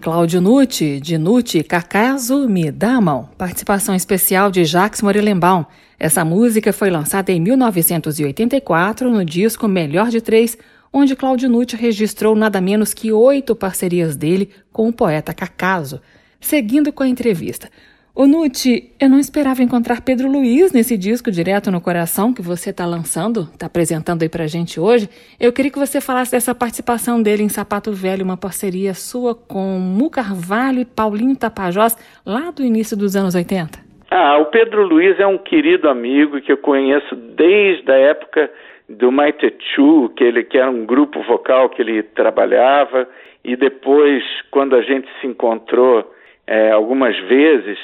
Cláudio 0.00 0.40
Nutti, 0.40 1.00
de 1.00 1.16
Nutti 1.16 1.62
Cacaso 1.62 2.48
Me 2.48 2.70
Dá 2.70 2.96
a 2.96 3.00
Mão. 3.00 3.30
Participação 3.38 3.94
especial 3.94 4.50
de 4.50 4.64
Jacques 4.64 5.00
Morelenbaum. 5.00 5.64
Essa 5.98 6.24
música 6.24 6.72
foi 6.72 6.90
lançada 6.90 7.32
em 7.32 7.40
1984 7.40 9.10
no 9.10 9.24
disco 9.24 9.66
Melhor 9.66 10.10
de 10.10 10.20
Três, 10.20 10.58
onde 10.92 11.16
Cláudio 11.16 11.48
Nutti 11.48 11.76
registrou 11.76 12.36
nada 12.36 12.60
menos 12.60 12.92
que 12.92 13.12
oito 13.12 13.56
parcerias 13.56 14.16
dele 14.16 14.50
com 14.72 14.88
o 14.88 14.92
poeta 14.92 15.32
Cacaso. 15.32 16.00
Seguindo 16.40 16.92
com 16.92 17.02
a 17.02 17.08
entrevista. 17.08 17.70
O 18.16 18.28
Nuti, 18.28 18.94
eu 19.00 19.10
não 19.10 19.18
esperava 19.18 19.60
encontrar 19.60 20.00
Pedro 20.00 20.30
Luiz 20.30 20.72
nesse 20.72 20.96
disco 20.96 21.32
Direto 21.32 21.68
no 21.72 21.80
Coração 21.80 22.32
que 22.32 22.40
você 22.40 22.70
está 22.70 22.86
lançando, 22.86 23.40
está 23.52 23.66
apresentando 23.66 24.22
aí 24.22 24.28
pra 24.28 24.46
gente 24.46 24.78
hoje. 24.78 25.08
Eu 25.40 25.52
queria 25.52 25.68
que 25.68 25.80
você 25.80 26.00
falasse 26.00 26.30
dessa 26.30 26.54
participação 26.54 27.20
dele 27.20 27.42
em 27.42 27.48
Sapato 27.48 27.90
Velho, 27.90 28.24
uma 28.24 28.36
parceria 28.36 28.94
sua 28.94 29.34
com 29.34 29.80
Mu 29.80 30.08
Carvalho 30.10 30.78
e 30.78 30.84
Paulinho 30.84 31.36
Tapajós, 31.36 31.96
lá 32.24 32.52
do 32.52 32.62
início 32.62 32.96
dos 32.96 33.16
anos 33.16 33.34
80. 33.34 33.80
Ah, 34.12 34.38
o 34.38 34.44
Pedro 34.44 34.86
Luiz 34.86 35.18
é 35.18 35.26
um 35.26 35.36
querido 35.36 35.88
amigo 35.88 36.40
que 36.40 36.52
eu 36.52 36.58
conheço 36.58 37.16
desde 37.16 37.90
a 37.90 37.96
época 37.96 38.48
do 38.88 39.10
Maitechu, 39.10 40.08
que 40.16 40.22
ele 40.22 40.44
que 40.44 40.56
era 40.56 40.70
um 40.70 40.86
grupo 40.86 41.20
vocal 41.24 41.68
que 41.68 41.82
ele 41.82 42.04
trabalhava, 42.04 43.08
e 43.42 43.56
depois, 43.56 44.22
quando 44.52 44.76
a 44.76 44.82
gente 44.82 45.08
se 45.20 45.26
encontrou 45.26 46.08
é, 46.46 46.70
algumas 46.70 47.18
vezes, 47.26 47.76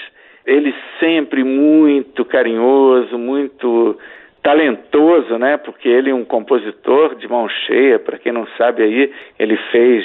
ele 0.51 0.75
sempre 0.99 1.45
muito 1.45 2.25
carinhoso, 2.25 3.17
muito 3.17 3.97
talentoso, 4.43 5.39
né? 5.39 5.57
Porque 5.57 5.89
ele 5.89 6.11
é 6.11 6.15
um 6.15 6.25
compositor 6.25 7.15
de 7.15 7.29
mão 7.29 7.49
cheia, 7.49 7.99
para 7.99 8.19
quem 8.19 8.33
não 8.33 8.47
sabe 8.59 8.83
aí, 8.83 9.13
ele 9.39 9.57
fez 9.71 10.05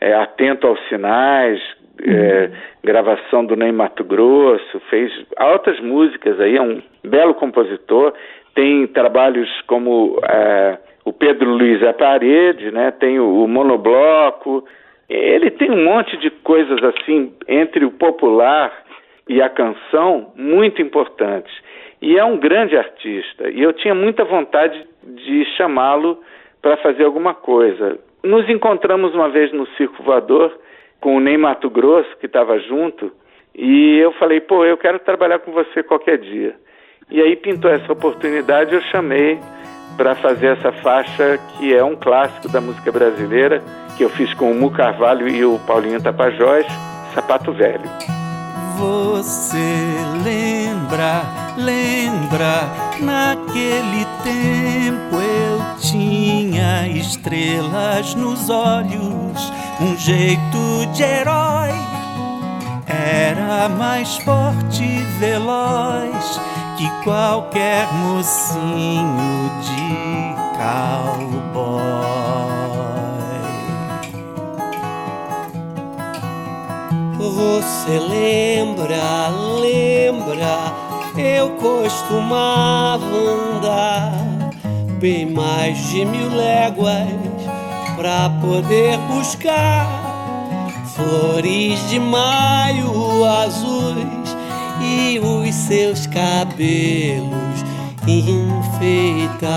é, 0.00 0.12
Atento 0.14 0.66
aos 0.66 0.78
Sinais, 0.88 1.60
é, 2.02 2.50
gravação 2.84 3.44
do 3.44 3.56
Ney 3.56 3.72
Mato 3.72 4.04
Grosso, 4.04 4.78
fez 4.90 5.10
altas 5.36 5.80
músicas 5.80 6.38
aí, 6.38 6.56
é 6.56 6.62
um 6.62 6.82
belo 7.02 7.34
compositor, 7.34 8.12
tem 8.54 8.86
trabalhos 8.88 9.48
como 9.66 10.20
é, 10.22 10.78
o 11.04 11.12
Pedro 11.12 11.50
Luiz 11.50 11.82
à 11.82 11.94
Parede, 11.94 12.70
né? 12.70 12.90
Tem 12.90 13.18
o, 13.18 13.44
o 13.44 13.48
Monobloco, 13.48 14.64
ele 15.08 15.50
tem 15.50 15.70
um 15.70 15.84
monte 15.84 16.14
de 16.18 16.28
coisas 16.28 16.78
assim 16.84 17.32
entre 17.48 17.86
o 17.86 17.90
popular 17.90 18.86
e 19.28 19.42
a 19.42 19.48
canção 19.48 20.32
muito 20.34 20.80
importantes. 20.80 21.52
E 22.00 22.16
é 22.16 22.24
um 22.24 22.38
grande 22.38 22.76
artista. 22.76 23.50
E 23.50 23.60
eu 23.60 23.72
tinha 23.72 23.94
muita 23.94 24.24
vontade 24.24 24.86
de 25.02 25.44
chamá-lo 25.56 26.20
para 26.62 26.76
fazer 26.78 27.04
alguma 27.04 27.34
coisa. 27.34 27.98
Nos 28.22 28.48
encontramos 28.48 29.14
uma 29.14 29.28
vez 29.28 29.52
no 29.52 29.66
Circo 29.76 30.02
Voador 30.02 30.56
com 31.00 31.16
o 31.16 31.20
Ney 31.20 31.36
Mato 31.36 31.70
Grosso, 31.70 32.16
que 32.18 32.26
estava 32.26 32.58
junto, 32.58 33.12
e 33.54 33.98
eu 33.98 34.12
falei, 34.12 34.40
pô, 34.40 34.64
eu 34.64 34.76
quero 34.76 34.98
trabalhar 34.98 35.38
com 35.40 35.52
você 35.52 35.82
qualquer 35.82 36.18
dia. 36.18 36.54
E 37.10 37.20
aí 37.20 37.36
pintou 37.36 37.70
essa 37.70 37.92
oportunidade, 37.92 38.74
eu 38.74 38.80
chamei 38.82 39.38
para 39.96 40.14
fazer 40.14 40.48
essa 40.48 40.70
faixa 40.72 41.38
que 41.56 41.74
é 41.74 41.82
um 41.82 41.96
clássico 41.96 42.48
da 42.52 42.60
música 42.60 42.92
brasileira, 42.92 43.62
que 43.96 44.04
eu 44.04 44.10
fiz 44.10 44.32
com 44.34 44.50
o 44.50 44.54
Mu 44.54 44.70
Carvalho 44.70 45.28
e 45.28 45.44
o 45.44 45.58
Paulinho 45.66 46.02
Tapajós, 46.02 46.66
Sapato 47.14 47.52
Velho. 47.52 48.17
Você 48.78 49.96
lembra, 50.22 51.24
lembra, 51.56 52.70
naquele 53.00 54.06
tempo 54.22 55.16
eu 55.16 55.76
tinha 55.80 56.86
estrelas 56.86 58.14
nos 58.14 58.48
olhos, 58.48 59.52
um 59.80 59.96
jeito 59.96 60.86
de 60.92 61.02
herói. 61.02 61.72
Era 62.86 63.68
mais 63.68 64.16
forte 64.18 64.84
e 64.84 65.02
veloz 65.18 66.40
que 66.76 66.88
qualquer 67.02 67.92
mocinho 67.94 69.50
de 69.60 70.36
cowboy. 70.56 71.37
Você 77.38 78.00
lembra, 78.00 79.28
lembra, 79.60 80.74
eu 81.16 81.50
costumava 81.50 83.04
andar 83.06 84.12
bem 84.98 85.24
mais 85.24 85.78
de 85.88 86.04
mil 86.04 86.34
léguas 86.34 87.06
pra 87.96 88.28
poder 88.40 88.98
buscar 89.06 89.86
flores 90.96 91.88
de 91.88 92.00
maio 92.00 93.24
azuis 93.24 94.36
e 94.82 95.20
os 95.20 95.54
seus 95.54 96.08
cabelos 96.08 97.64
enfeitar. 98.04 99.48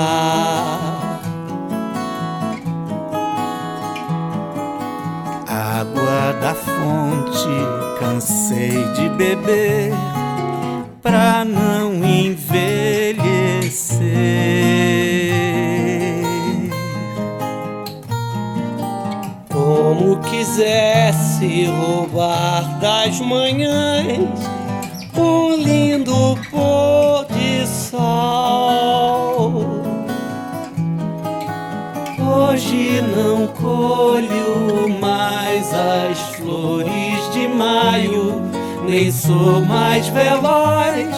Da 6.40 6.54
fonte 6.54 7.50
cansei 8.00 8.84
de 8.94 9.10
beber 9.10 9.92
pra 11.02 11.44
não 11.44 11.96
envelhecer. 12.06 12.62
Como 19.52 20.18
quisesse 20.22 21.66
roubar 21.66 22.80
das 22.80 23.20
manhãs 23.20 24.30
um 25.18 25.56
lindo 25.56 26.38
pôr 26.50 27.26
de 27.26 27.68
sol. 27.68 29.02
Hoje 32.20 33.02
não 33.02 33.48
as 35.74 36.20
flores 36.36 37.34
de 37.34 37.48
maio, 37.48 38.42
nem 38.88 39.12
sou 39.12 39.62
mais 39.66 40.08
veloz 40.08 41.16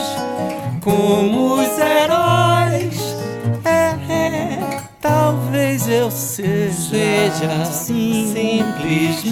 como 0.84 1.56
os 1.56 1.80
heróis. 1.80 3.16
É, 3.64 3.96
é, 4.12 4.60
talvez 5.02 5.88
eu 5.88 6.12
seja, 6.12 6.72
seja 6.72 7.66
simplesmente 7.66 9.24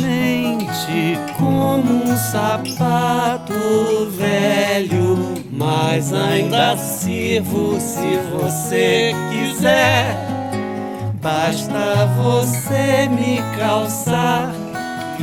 como 1.37 2.05
um 2.05 2.17
sapato 2.17 3.53
velho, 4.11 5.35
mas 5.51 6.13
ainda 6.13 6.77
sirvo 6.77 7.79
se 7.79 8.17
você 8.33 9.13
quiser. 9.29 10.31
Basta 11.21 12.07
você 12.17 13.07
me 13.07 13.39
calçar, 13.55 14.51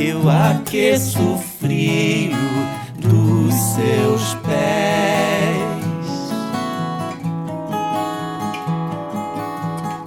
eu 0.01 0.29
aqueço 0.31 1.19
o 1.21 1.39
frio 1.39 2.37
dos 2.97 3.55
seus 3.55 4.35
pés. 4.47 4.59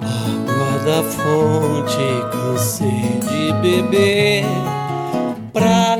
Água 0.01 0.79
da 0.85 1.03
fonte, 1.03 1.97
cansei 2.31 3.19
de 3.29 3.53
beber 3.61 4.45
pra 5.51 5.90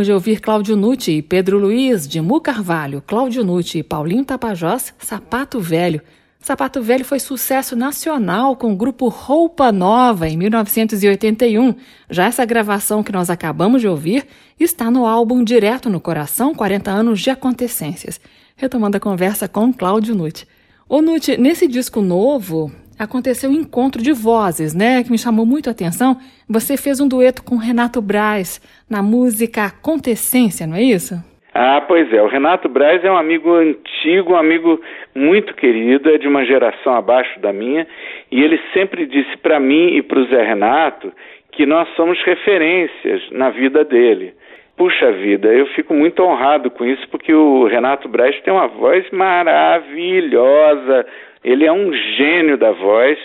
Acabamos 0.00 0.06
de 0.06 0.12
ouvir 0.14 0.40
Cláudio 0.40 0.76
Nucci 0.76 1.18
e 1.18 1.22
Pedro 1.22 1.58
Luiz, 1.58 2.08
de 2.08 2.22
Mu 2.22 2.40
Carvalho, 2.40 3.02
Cláudio 3.06 3.44
Nucci 3.44 3.80
e 3.80 3.82
Paulinho 3.82 4.24
Tapajós, 4.24 4.94
Sapato 4.98 5.60
Velho. 5.60 6.00
Sapato 6.38 6.80
Velho 6.80 7.04
foi 7.04 7.18
sucesso 7.18 7.76
nacional 7.76 8.56
com 8.56 8.72
o 8.72 8.76
grupo 8.76 9.08
Roupa 9.08 9.70
Nova 9.70 10.26
em 10.26 10.38
1981. 10.38 11.74
Já 12.08 12.24
essa 12.24 12.46
gravação 12.46 13.02
que 13.02 13.12
nós 13.12 13.28
acabamos 13.28 13.82
de 13.82 13.88
ouvir 13.88 14.26
está 14.58 14.90
no 14.90 15.04
álbum 15.04 15.44
Direto 15.44 15.90
no 15.90 16.00
Coração 16.00 16.54
40 16.54 16.90
anos 16.90 17.20
de 17.20 17.28
acontecências. 17.28 18.18
Retomando 18.56 18.96
a 18.96 19.00
conversa 19.00 19.46
com 19.46 19.70
Cláudio 19.70 20.14
Nucci. 20.14 20.46
Ô 20.88 21.02
Nucci, 21.02 21.36
nesse 21.36 21.68
disco 21.68 22.00
novo, 22.00 22.72
aconteceu 23.00 23.50
um 23.50 23.54
encontro 23.54 24.02
de 24.02 24.12
vozes, 24.12 24.74
né? 24.74 25.02
Que 25.02 25.10
me 25.10 25.18
chamou 25.18 25.46
muito 25.46 25.68
a 25.68 25.72
atenção. 25.72 26.18
Você 26.48 26.76
fez 26.76 27.00
um 27.00 27.08
dueto 27.08 27.42
com 27.42 27.56
Renato 27.56 28.02
Braz 28.02 28.60
na 28.88 29.02
música 29.02 29.64
Acontecência, 29.64 30.66
não 30.66 30.76
é 30.76 30.82
isso? 30.82 31.14
Ah, 31.54 31.82
pois 31.86 32.12
é. 32.12 32.22
O 32.22 32.28
Renato 32.28 32.68
Braz 32.68 33.02
é 33.02 33.10
um 33.10 33.16
amigo 33.16 33.54
antigo, 33.54 34.34
um 34.34 34.36
amigo 34.36 34.80
muito 35.14 35.54
querido, 35.54 36.10
é 36.10 36.18
de 36.18 36.28
uma 36.28 36.44
geração 36.44 36.94
abaixo 36.94 37.40
da 37.40 37.52
minha, 37.52 37.86
e 38.30 38.42
ele 38.42 38.60
sempre 38.74 39.06
disse 39.06 39.36
para 39.38 39.58
mim 39.58 39.96
e 39.96 40.02
para 40.02 40.20
o 40.20 40.26
Zé 40.26 40.42
Renato 40.42 41.10
que 41.52 41.64
nós 41.66 41.88
somos 41.96 42.22
referências 42.22 43.22
na 43.32 43.50
vida 43.50 43.82
dele. 43.82 44.34
Puxa 44.76 45.10
vida, 45.12 45.48
eu 45.48 45.66
fico 45.68 45.92
muito 45.92 46.22
honrado 46.22 46.70
com 46.70 46.84
isso, 46.84 47.08
porque 47.08 47.34
o 47.34 47.66
Renato 47.66 48.08
Braz 48.08 48.38
tem 48.42 48.52
uma 48.52 48.68
voz 48.68 49.04
maravilhosa, 49.10 51.04
ele 51.44 51.64
é 51.64 51.72
um 51.72 51.92
gênio 51.92 52.56
da 52.56 52.72
voz. 52.72 53.18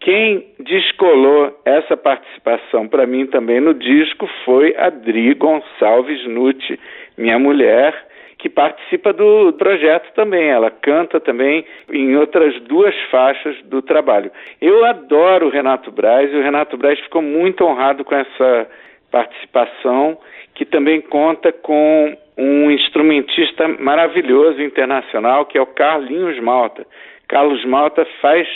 Quem 0.00 0.46
descolou 0.58 1.56
essa 1.64 1.96
participação 1.96 2.88
para 2.88 3.06
mim 3.06 3.26
também 3.26 3.60
no 3.60 3.72
disco 3.72 4.28
foi 4.44 4.74
a 4.76 4.90
Dri 4.90 5.32
Gonçalves 5.34 6.26
Nutti, 6.26 6.78
minha 7.16 7.38
mulher, 7.38 7.94
que 8.36 8.48
participa 8.48 9.12
do 9.12 9.52
projeto 9.52 10.12
também. 10.14 10.48
Ela 10.48 10.72
canta 10.72 11.20
também 11.20 11.64
em 11.92 12.16
outras 12.16 12.60
duas 12.62 12.94
faixas 13.12 13.56
do 13.66 13.80
trabalho. 13.80 14.32
Eu 14.60 14.84
adoro 14.84 15.46
o 15.46 15.50
Renato 15.50 15.92
Braz 15.92 16.32
e 16.32 16.36
o 16.36 16.42
Renato 16.42 16.76
Braz 16.76 16.98
ficou 16.98 17.22
muito 17.22 17.64
honrado 17.64 18.04
com 18.04 18.16
essa 18.16 18.68
participação, 19.12 20.18
que 20.56 20.64
também 20.64 21.00
conta 21.00 21.52
com 21.52 22.16
um 22.36 22.70
instrumentista 22.72 23.68
maravilhoso 23.68 24.60
internacional, 24.60 25.46
que 25.46 25.56
é 25.56 25.62
o 25.62 25.66
Carlinhos 25.66 26.40
Malta. 26.40 26.84
Carlos 27.28 27.64
Malta 27.64 28.06
faz 28.20 28.46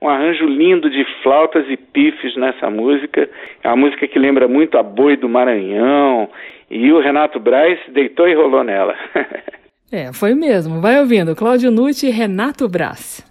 um 0.00 0.08
arranjo 0.08 0.46
lindo 0.46 0.90
de 0.90 1.04
flautas 1.22 1.64
e 1.68 1.76
pifes 1.76 2.36
nessa 2.36 2.68
música. 2.68 3.28
É 3.62 3.68
uma 3.68 3.76
música 3.76 4.06
que 4.06 4.18
lembra 4.18 4.46
muito 4.46 4.76
a 4.76 4.82
Boi 4.82 5.16
do 5.16 5.28
Maranhão. 5.28 6.28
E 6.70 6.92
o 6.92 7.00
Renato 7.00 7.40
Braz 7.40 7.78
deitou 7.88 8.28
e 8.28 8.34
rolou 8.34 8.62
nela. 8.62 8.94
é, 9.90 10.12
foi 10.12 10.34
mesmo. 10.34 10.80
Vai 10.80 11.00
ouvindo. 11.00 11.34
Cláudio 11.34 11.70
Nucci 11.70 12.08
e 12.08 12.10
Renato 12.10 12.68
Braz. 12.68 13.24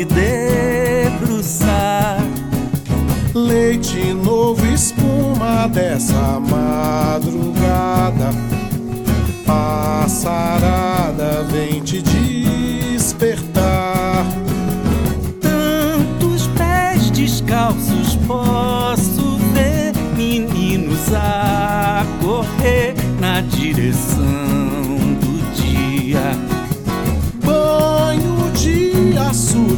Se 0.00 0.04
debruçar. 0.04 1.70
Leite 3.34 4.14
novo, 4.14 4.64
espuma 4.66 5.68
dessa 5.68 6.40
madrugada. 6.40 8.30
Passarada 9.44 10.59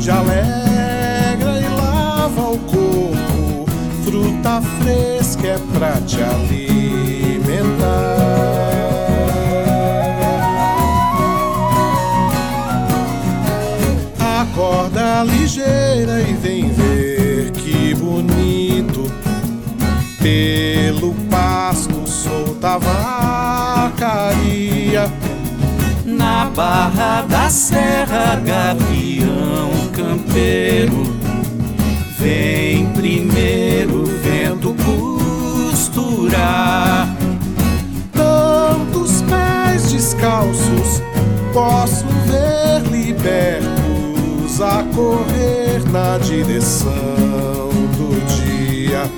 saúde 0.02 0.10
alegra 0.10 1.60
e 1.60 1.68
lava 1.76 2.50
o 2.50 2.58
corpo. 2.58 3.66
Fruta 4.04 4.60
fresca 4.80 5.46
é 5.46 5.58
pra 5.72 5.92
te 6.00 6.20
alimentar. 6.20 7.62
Acorda 14.40 15.22
ligeira 15.22 16.20
e 16.20 16.34
vem 16.34 16.68
ver 16.70 17.52
que 17.52 17.94
bonito. 17.94 19.10
Pelo 20.20 21.14
pasto 21.30 22.06
solta 22.06 22.78
vacaria 22.78 24.12
na 25.08 25.31
barra 26.54 27.22
da 27.22 27.48
serra, 27.48 28.36
gavião 28.36 29.70
campeiro. 29.92 31.16
Vem 32.18 32.86
primeiro 32.92 34.04
vendo 34.22 34.74
costurar. 35.72 37.08
Tantos 38.12 39.22
pés 39.22 39.90
descalços 39.90 41.02
posso 41.52 42.04
ver 42.26 42.82
libertos 42.90 44.60
a 44.60 44.84
correr 44.94 45.82
na 45.90 46.18
direção 46.18 46.92
do 47.96 48.14
dia. 48.26 49.10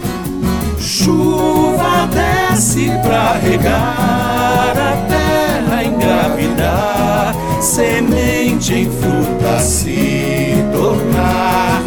Chuva 0.96 2.06
desce 2.06 2.88
pra 3.02 3.32
regar 3.32 4.76
a 4.78 4.96
terra 5.08 5.82
engravidar, 5.82 7.34
semente 7.60 8.74
em 8.74 8.88
fruta 8.88 9.58
se 9.58 10.54
tornar. 10.72 11.82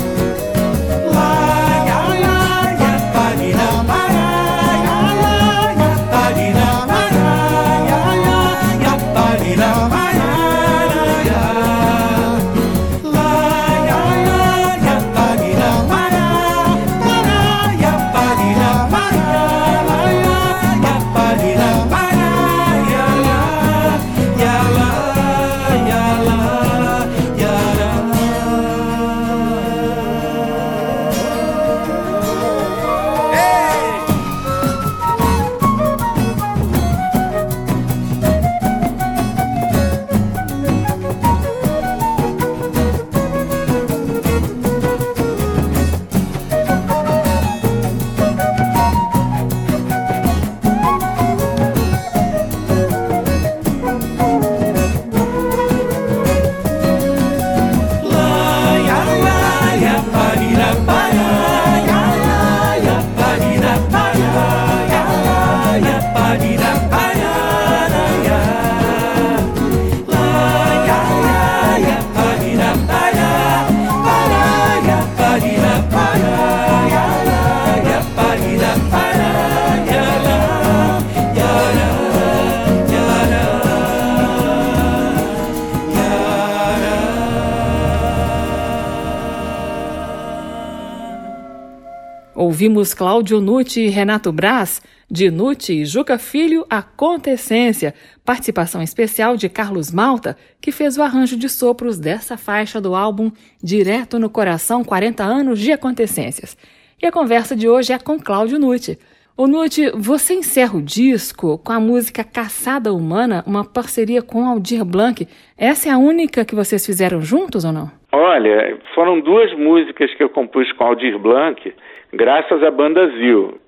Ouvimos 92.58 92.91
Cláudio 92.91 93.39
Nutti 93.39 93.82
e 93.82 93.88
Renato 93.88 94.32
Braz, 94.32 94.82
de 95.08 95.30
Nutti 95.30 95.74
e 95.74 95.86
Juca 95.86 96.18
Filho, 96.18 96.66
Acontecência, 96.68 97.93
participação 98.26 98.82
especial 98.82 99.38
de 99.38 99.47
Carlos 99.47 99.93
Malta, 99.93 100.36
que 100.60 100.72
fez 100.72 100.97
o 100.97 101.03
arranjo 101.03 101.38
de 101.38 101.49
sopros 101.49 101.99
dessa 101.99 102.36
faixa 102.36 102.82
do 102.82 102.95
álbum 102.95 103.30
Direto 103.64 104.18
no 104.18 104.28
Coração 104.28 104.84
40 104.84 105.24
anos 105.24 105.60
de 105.60 105.72
Acontecências. 105.72 106.58
E 106.99 107.05
a 107.05 107.12
conversa 107.12 107.55
de 107.55 107.70
hoje 107.70 107.93
é 107.93 107.99
com 107.99 108.20
Cláudio 108.20 108.58
Nutti. 108.58 108.97
O 109.38 109.45
Nutti, 109.45 109.91
você 109.91 110.34
encerra 110.34 110.80
o 110.80 110.82
disco 110.82 111.60
com 111.60 111.72
a 111.72 111.80
música 111.80 112.24
Caçada 112.24 112.91
Humana, 112.91 113.43
uma 113.45 113.64
parceria 113.64 114.24
com 114.24 114.43
Aldir 114.43 114.84
Blanc. 114.84 115.28
Essa 115.55 115.89
é 115.89 115.91
a 115.91 115.99
única 115.99 116.43
que 116.43 116.55
vocês 116.55 116.84
fizeram 116.84 117.22
juntos 117.22 117.64
ou 117.64 117.72
não? 117.72 117.91
Olha, 118.12 118.80
foram 118.95 119.20
duas 119.20 119.53
músicas 119.53 120.12
que 120.16 120.24
eu 120.24 120.30
compus 120.30 120.72
com 120.72 120.86
Aldir 120.86 121.20
Blanc, 121.20 121.72
graças 122.14 122.64
à 122.64 122.72
banda 122.72 123.08
Zil. 123.12 123.60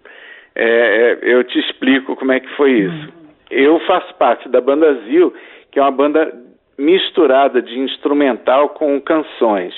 É, 0.55 0.65
é, 0.65 1.19
eu 1.21 1.43
te 1.43 1.59
explico 1.59 2.15
como 2.15 2.31
é 2.31 2.39
que 2.39 2.49
foi 2.55 2.71
isso. 2.71 3.09
Eu 3.49 3.79
faço 3.81 4.13
parte 4.15 4.47
da 4.49 4.61
banda 4.61 4.93
Zil, 5.05 5.33
que 5.71 5.79
é 5.79 5.81
uma 5.81 5.91
banda 5.91 6.33
misturada 6.77 7.61
de 7.61 7.79
instrumental 7.79 8.69
com 8.69 8.99
canções. 9.01 9.73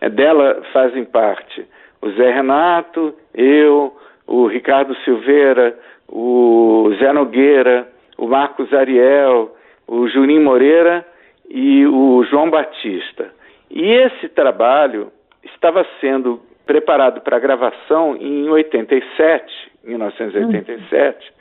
É, 0.00 0.08
dela 0.08 0.62
fazem 0.72 1.04
parte 1.04 1.66
o 2.02 2.10
Zé 2.12 2.32
Renato, 2.32 3.14
eu, 3.34 3.96
o 4.26 4.46
Ricardo 4.46 4.94
Silveira, 5.04 5.78
o 6.08 6.90
Zé 6.98 7.12
Nogueira, 7.12 7.88
o 8.16 8.26
Marcos 8.26 8.72
Ariel, 8.72 9.54
o 9.86 10.08
Juninho 10.08 10.42
Moreira 10.42 11.06
e 11.48 11.86
o 11.86 12.24
João 12.24 12.50
Batista. 12.50 13.32
E 13.70 13.82
esse 13.82 14.28
trabalho 14.28 15.12
estava 15.44 15.86
sendo 16.00 16.40
preparado 16.70 17.20
para 17.22 17.36
gravação 17.40 18.16
em 18.16 18.48
87, 18.48 19.52
1987, 19.82 21.32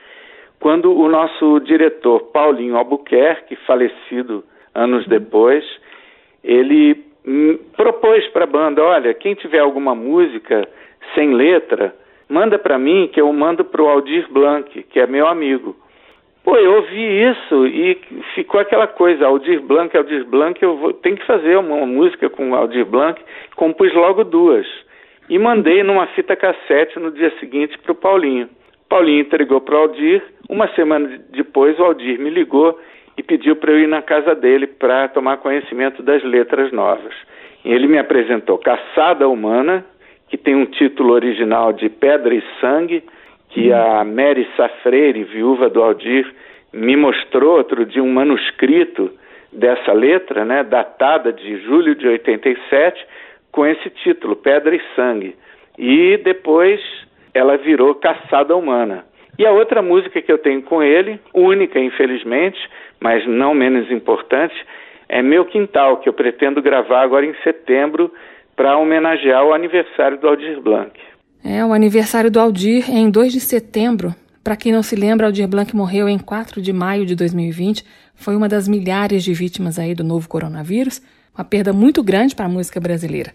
quando 0.60 0.92
o 0.92 1.08
nosso 1.08 1.60
diretor 1.60 2.32
Paulinho 2.34 2.76
Albuquerque, 2.76 3.56
falecido 3.58 4.44
anos 4.74 5.06
depois, 5.06 5.64
ele 6.44 7.06
propôs 7.78 8.28
para 8.30 8.46
a 8.46 8.48
banda, 8.48 8.84
olha, 8.84 9.14
quem 9.14 9.36
tiver 9.36 9.60
alguma 9.60 9.94
música 9.94 10.68
sem 11.14 11.32
letra, 11.36 11.94
manda 12.28 12.58
para 12.58 12.80
mim 12.80 13.08
que 13.14 13.22
eu 13.22 13.32
mando 13.32 13.64
para 13.64 13.84
o 13.84 13.88
Aldir 13.88 14.28
Blanc, 14.32 14.82
que 14.82 15.00
é 15.00 15.06
meu 15.06 15.28
amigo. 15.28 15.76
Pô, 16.44 16.56
eu 16.56 16.74
ouvi 16.74 17.30
isso 17.30 17.68
e 17.68 17.96
ficou 18.34 18.60
aquela 18.60 18.88
coisa, 18.88 19.28
Aldir 19.28 19.62
Blanc, 19.62 19.96
Aldir 19.96 20.26
Blanc, 20.26 20.60
eu 20.60 20.76
vou, 20.76 20.92
tenho 20.92 21.18
que 21.18 21.26
fazer 21.28 21.56
uma, 21.56 21.86
música 21.86 22.32
com 22.32 22.56
Aldir 22.56 22.88
Blanc, 22.88 23.22
compus 23.56 23.94
logo 23.94 24.24
duas. 24.24 24.66
E 25.30 25.38
mandei 25.38 25.84
numa 25.84 26.08
fita 26.08 26.36
cassete 26.36 26.98
no 27.00 27.12
dia 27.12 27.32
seguinte 27.40 27.78
para 27.78 27.92
o 27.92 27.96
Paulinho. 27.96 28.50
Paulinho 28.90 29.22
entregou 29.22 29.62
para 29.62 29.76
o 29.76 29.78
Aldir, 29.78 30.24
uma 30.50 30.68
semana 30.70 31.20
depois 31.30 31.78
o 31.78 31.84
Aldir 31.84 32.20
me 32.20 32.32
ligou 32.32 32.80
e 33.16 33.22
pediu 33.22 33.56
para 33.56 33.72
eu 33.72 33.80
ir 33.80 33.88
na 33.88 34.02
casa 34.02 34.34
dele 34.34 34.66
para 34.66 35.08
tomar 35.10 35.38
conhecimento 35.38 36.02
das 36.02 36.24
letras 36.24 36.72
novas. 36.72 37.14
Ele 37.64 37.86
me 37.86 38.00
apresentou 38.00 38.58
Caçada 38.58 39.28
Humana, 39.28 39.86
que 40.30 40.38
tem 40.38 40.56
um 40.56 40.66
título 40.66 41.14
original 41.14 41.74
de 41.74 41.90
Pedra 41.90 42.34
e 42.34 42.44
Sangue, 42.60 43.04
que 43.50 43.72
a 43.72 44.04
Mary 44.04 44.48
Safreire, 44.56 45.24
viúva 45.24 45.70
do 45.70 45.84
Aldir, 45.84 46.26
me 46.74 46.96
mostrou 46.96 47.58
outro 47.58 47.86
dia 47.86 48.02
um 48.02 48.12
manuscrito 48.12 49.12
dessa 49.52 49.92
letra, 49.92 50.46
né, 50.46 50.64
datada 50.64 51.34
de 51.34 51.58
julho 51.64 51.96
de 51.96 52.08
87, 52.08 53.06
com 53.52 53.66
esse 53.66 53.90
título, 53.90 54.36
Pedra 54.36 54.76
e 54.76 54.82
Sangue. 54.96 55.36
E 55.78 56.18
depois 56.18 56.80
ela 57.34 57.58
virou 57.58 57.96
Caçada 57.96 58.56
Humana. 58.56 59.06
E 59.38 59.46
a 59.46 59.52
outra 59.52 59.82
música 59.82 60.22
que 60.22 60.32
eu 60.32 60.38
tenho 60.38 60.62
com 60.64 60.84
ele, 60.84 61.20
única 61.34 61.80
infelizmente, 61.80 62.60
mas 63.00 63.26
não 63.26 63.54
menos 63.54 63.90
importante, 63.90 64.54
é 65.08 65.22
Meu 65.22 65.46
Quintal, 65.46 65.98
que 65.98 66.10
eu 66.10 66.14
pretendo 66.14 66.62
gravar 66.62 67.02
agora 67.02 67.26
em 67.26 67.34
setembro 67.44 68.12
para 68.56 68.78
homenagear 68.78 69.46
o 69.46 69.54
aniversário 69.54 70.18
do 70.20 70.28
Aldir 70.28 70.60
Blanc. 70.62 70.92
É, 71.44 71.64
o 71.64 71.72
aniversário 71.72 72.30
do 72.30 72.40
Aldir 72.40 72.92
é 72.92 72.98
em 72.98 73.10
2 73.10 73.32
de 73.32 73.40
setembro. 73.40 74.14
Para 74.44 74.58
quem 74.58 74.72
não 74.72 74.84
se 74.84 74.96
lembra, 74.96 75.28
Aldir 75.28 75.48
Blanc 75.48 75.74
morreu 75.74 76.10
em 76.10 76.20
4 76.20 76.62
de 76.62 76.74
maio 76.74 77.06
de 77.06 77.16
2020. 77.16 77.86
Foi 78.16 78.36
uma 78.36 78.50
das 78.50 78.68
milhares 78.68 79.24
de 79.24 79.34
vítimas 79.34 79.80
aí 79.80 79.96
do 79.96 80.04
novo 80.04 80.28
coronavírus. 80.28 81.02
Uma 81.40 81.46
perda 81.46 81.72
muito 81.72 82.04
grande 82.04 82.36
para 82.36 82.48
a 82.48 82.50
música 82.50 82.82
brasileira. 82.82 83.32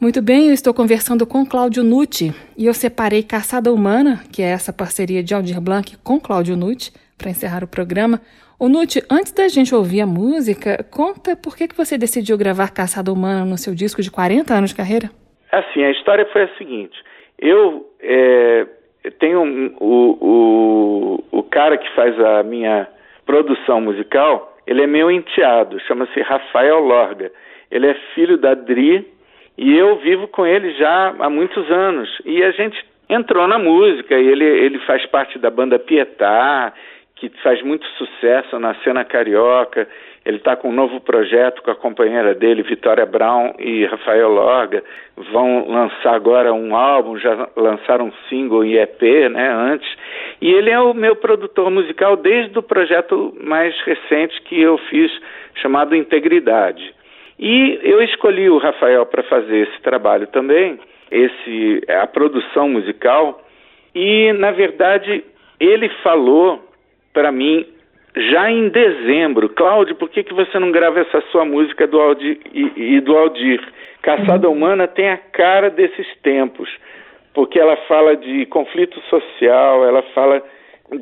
Muito 0.00 0.22
bem, 0.22 0.46
eu 0.46 0.54
estou 0.54 0.72
conversando 0.72 1.26
com 1.26 1.44
Cláudio 1.44 1.84
Nutti 1.84 2.32
e 2.56 2.64
eu 2.64 2.72
separei 2.72 3.22
Caçada 3.22 3.70
Humana, 3.70 4.20
que 4.32 4.40
é 4.40 4.46
essa 4.46 4.72
parceria 4.72 5.22
de 5.22 5.34
Aldir 5.34 5.60
Blanc 5.60 5.98
com 6.02 6.18
Cláudio 6.18 6.56
Nutti, 6.56 6.90
para 7.18 7.28
encerrar 7.28 7.62
o 7.62 7.68
programa. 7.68 8.22
O 8.58 8.70
Nutti, 8.70 9.02
antes 9.10 9.32
da 9.32 9.48
gente 9.48 9.74
ouvir 9.74 10.00
a 10.00 10.06
música, 10.06 10.82
conta 10.90 11.36
por 11.36 11.54
que, 11.54 11.68
que 11.68 11.76
você 11.76 11.98
decidiu 11.98 12.38
gravar 12.38 12.72
Caçada 12.72 13.12
Humana 13.12 13.44
no 13.44 13.58
seu 13.58 13.74
disco 13.74 14.00
de 14.00 14.10
40 14.10 14.54
anos 14.54 14.70
de 14.70 14.76
carreira? 14.76 15.10
Assim, 15.52 15.84
a 15.84 15.90
história 15.90 16.26
foi 16.32 16.44
a 16.44 16.56
seguinte. 16.56 16.96
Eu 17.38 17.86
é, 18.00 18.66
tenho 19.20 19.42
um, 19.42 19.76
o, 19.78 21.20
o, 21.30 21.38
o 21.40 21.42
cara 21.42 21.76
que 21.76 21.94
faz 21.94 22.18
a 22.18 22.42
minha 22.42 22.88
produção 23.26 23.78
musical, 23.78 24.51
ele 24.66 24.82
é 24.82 24.86
meu 24.86 25.10
enteado, 25.10 25.80
chama-se 25.80 26.20
Rafael 26.20 26.80
Lorga. 26.80 27.30
Ele 27.70 27.86
é 27.86 27.94
filho 28.14 28.36
da 28.36 28.54
Dri 28.54 29.06
e 29.56 29.76
eu 29.76 29.96
vivo 29.96 30.28
com 30.28 30.46
ele 30.46 30.72
já 30.74 31.14
há 31.18 31.30
muitos 31.30 31.70
anos. 31.70 32.08
E 32.24 32.42
a 32.42 32.50
gente 32.52 32.82
entrou 33.08 33.46
na 33.46 33.58
música, 33.58 34.18
e 34.18 34.26
ele, 34.26 34.44
ele 34.44 34.78
faz 34.80 35.04
parte 35.06 35.38
da 35.38 35.50
banda 35.50 35.78
Pietá, 35.78 36.72
que 37.16 37.28
faz 37.42 37.62
muito 37.62 37.86
sucesso 37.98 38.58
na 38.58 38.74
cena 38.76 39.04
carioca. 39.04 39.88
Ele 40.24 40.36
está 40.36 40.54
com 40.54 40.68
um 40.68 40.72
novo 40.72 41.00
projeto 41.00 41.62
com 41.62 41.70
a 41.72 41.74
companheira 41.74 42.32
dele, 42.34 42.62
Vitória 42.62 43.04
Brown 43.04 43.54
e 43.58 43.84
Rafael 43.86 44.28
Lorga. 44.28 44.82
Vão 45.32 45.68
lançar 45.68 46.14
agora 46.14 46.52
um 46.52 46.76
álbum, 46.76 47.18
já 47.18 47.48
lançaram 47.56 48.06
um 48.06 48.12
single 48.28 48.64
e 48.64 48.78
EP, 48.78 49.02
né, 49.30 49.52
antes. 49.52 49.88
E 50.40 50.50
ele 50.50 50.70
é 50.70 50.78
o 50.78 50.94
meu 50.94 51.16
produtor 51.16 51.70
musical 51.70 52.16
desde 52.16 52.56
o 52.56 52.62
projeto 52.62 53.36
mais 53.42 53.74
recente 53.82 54.40
que 54.42 54.60
eu 54.60 54.78
fiz, 54.90 55.10
chamado 55.56 55.96
Integridade. 55.96 56.94
E 57.38 57.80
eu 57.82 58.00
escolhi 58.00 58.48
o 58.48 58.58
Rafael 58.58 59.04
para 59.06 59.24
fazer 59.24 59.68
esse 59.68 59.82
trabalho 59.82 60.28
também, 60.28 60.78
esse 61.10 61.82
a 61.88 62.06
produção 62.06 62.68
musical. 62.68 63.42
E 63.92 64.32
na 64.34 64.52
verdade 64.52 65.24
ele 65.58 65.88
falou 66.04 66.62
para 67.12 67.32
mim 67.32 67.66
já 68.14 68.50
em 68.50 68.68
dezembro, 68.68 69.48
Cláudio, 69.48 69.94
por 69.96 70.10
que, 70.10 70.22
que 70.22 70.34
você 70.34 70.58
não 70.58 70.70
grava 70.70 71.00
essa 71.00 71.22
sua 71.32 71.44
música 71.44 71.86
do 71.86 71.98
Aldir, 71.98 72.38
e, 72.52 72.96
e 72.96 73.00
do 73.00 73.16
Aldir? 73.16 73.60
Caçada 74.02 74.48
uhum. 74.48 74.54
Humana 74.54 74.86
tem 74.86 75.08
a 75.08 75.16
cara 75.16 75.70
desses 75.70 76.06
tempos, 76.22 76.68
porque 77.32 77.58
ela 77.58 77.76
fala 77.88 78.14
de 78.14 78.44
conflito 78.46 79.00
social, 79.08 79.84
ela 79.86 80.02
fala 80.14 80.42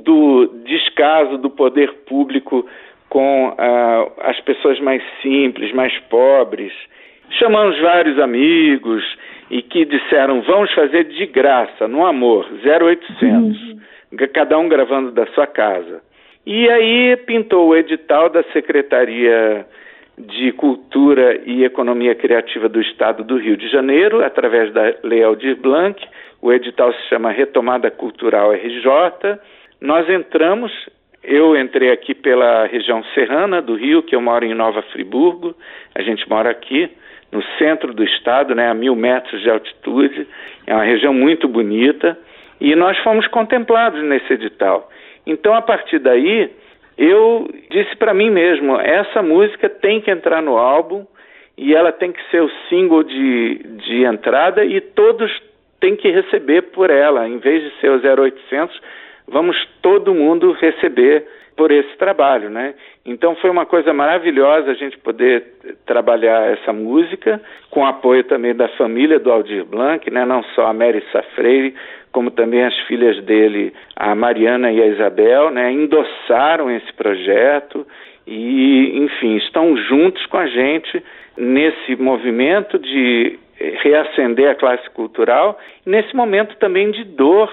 do 0.05 0.47
descaso 0.65 1.37
do 1.39 1.51
poder 1.51 1.93
público 2.07 2.65
com 3.09 3.49
uh, 3.49 4.13
as 4.21 4.39
pessoas 4.43 4.79
mais 4.79 5.03
simples, 5.21 5.73
mais 5.73 5.93
pobres. 6.09 6.73
Chamamos 7.31 7.77
vários 7.81 8.21
amigos 8.21 9.05
e 9.51 9.63
que 9.63 9.85
disseram: 9.85 10.43
vamos 10.43 10.73
fazer 10.73 11.05
de 11.05 11.27
graça, 11.27 11.89
no 11.89 12.07
amor, 12.07 12.47
0800, 12.65 13.19
uhum. 13.21 13.81
cada 14.33 14.57
um 14.57 14.69
gravando 14.69 15.11
da 15.11 15.27
sua 15.29 15.49
casa. 15.49 16.09
E 16.47 16.69
aí 16.71 17.17
pintou 17.27 17.69
o 17.69 17.77
edital 17.77 18.31
da 18.31 18.43
Secretaria 18.45 19.67
de 20.19 20.53
Cultura 20.53 21.41
e 21.45 21.65
Economia 21.65 22.15
Criativa 22.15 22.69
do 22.69 22.81
Estado 22.81 23.23
do 23.23 23.37
Rio 23.37 23.57
de 23.57 23.69
Janeiro, 23.69 24.25
através 24.25 24.73
da 24.73 24.95
Lei 25.03 25.23
Aldir 25.23 25.57
Blanc. 25.57 26.03
O 26.41 26.53
edital 26.53 26.93
se 26.93 27.09
chama 27.09 27.31
Retomada 27.31 27.91
Cultural 27.91 28.53
RJ. 28.53 29.39
Nós 29.81 30.09
entramos, 30.09 30.73
eu 31.23 31.57
entrei 31.57 31.91
aqui 31.91 32.15
pela 32.15 32.67
região 32.67 33.05
serrana 33.15 33.61
do 33.61 33.75
Rio, 33.75 34.03
que 34.03 34.17
eu 34.17 34.21
moro 34.21 34.45
em 34.45 34.55
Nova 34.55 34.83
Friburgo, 34.83 35.55
a 35.95 36.03
gente 36.03 36.29
mora 36.29 36.51
aqui 36.51 36.91
no 37.31 37.43
centro 37.59 37.95
do 37.95 38.03
estado, 38.03 38.55
né, 38.55 38.69
a 38.69 38.75
mil 38.75 38.97
metros 38.97 39.41
de 39.41 39.49
altitude, 39.49 40.27
é 40.67 40.75
uma 40.75 40.85
região 40.85 41.15
muito 41.15 41.47
bonita, 41.47 42.19
e 42.61 42.75
nós 42.75 42.99
fomos 42.99 43.27
contemplados 43.29 44.03
nesse 44.03 44.33
edital. 44.33 44.91
Então, 45.27 45.55
a 45.55 45.63
partir 45.63 45.99
daí, 45.99 46.51
eu 46.97 47.49
disse 47.71 47.97
para 47.97 48.15
mim 48.15 48.31
mesmo: 48.31 48.79
essa 48.79 49.23
música 49.23 49.69
tem 49.69 50.01
que 50.01 50.11
entrar 50.11 50.43
no 50.43 50.57
álbum 50.57 51.07
e 51.57 51.75
ela 51.75 51.93
tem 51.93 52.13
que 52.13 52.23
ser 52.31 52.43
o 52.43 52.51
single 52.69 53.03
de, 53.03 53.59
de 53.87 54.05
entrada 54.05 54.65
e 54.65 54.81
todos 54.81 55.31
têm 55.81 55.97
que 55.97 56.11
receber 56.11 56.63
por 56.73 56.91
ela. 56.91 57.29
Em 57.29 57.39
vez 57.39 57.63
de 57.63 57.81
ser 57.81 57.91
o 57.91 58.01
0800, 58.01 58.81
vamos 59.29 59.57
todo 59.83 60.15
mundo 60.15 60.53
receber 60.53 61.27
por 61.61 61.71
esse 61.71 61.95
trabalho, 61.99 62.49
né? 62.49 62.73
Então 63.05 63.37
foi 63.37 63.51
uma 63.51 63.67
coisa 63.67 63.93
maravilhosa 63.93 64.71
a 64.71 64.75
gente 64.75 64.97
poder 64.97 65.45
trabalhar 65.85 66.53
essa 66.53 66.73
música 66.73 67.39
com 67.71 67.85
apoio 67.85 68.25
também 68.25 68.55
da 68.55 68.67
família 68.79 69.19
do 69.19 69.31
Aldir 69.31 69.67
Blanc, 69.67 70.11
né? 70.11 70.25
Não 70.25 70.43
só 70.55 70.69
a 70.69 70.73
Mary 70.73 71.05
Safreire, 71.13 71.75
como 72.13 72.31
também 72.31 72.65
as 72.65 72.75
filhas 72.87 73.23
dele, 73.25 73.75
a 73.95 74.15
Mariana 74.15 74.73
e 74.73 74.81
a 74.81 74.87
Isabel, 74.87 75.51
né? 75.51 75.71
Endossaram 75.71 76.71
esse 76.71 76.91
projeto 76.95 77.87
e, 78.27 78.97
enfim, 78.97 79.37
estão 79.37 79.77
juntos 79.77 80.25
com 80.25 80.39
a 80.39 80.47
gente 80.47 81.05
nesse 81.37 81.95
movimento 81.95 82.79
de 82.79 83.39
reacender 83.83 84.49
a 84.49 84.55
classe 84.55 84.89
cultural, 84.95 85.61
nesse 85.85 86.17
momento 86.17 86.57
também 86.57 86.91
de 86.91 87.05
dor 87.05 87.53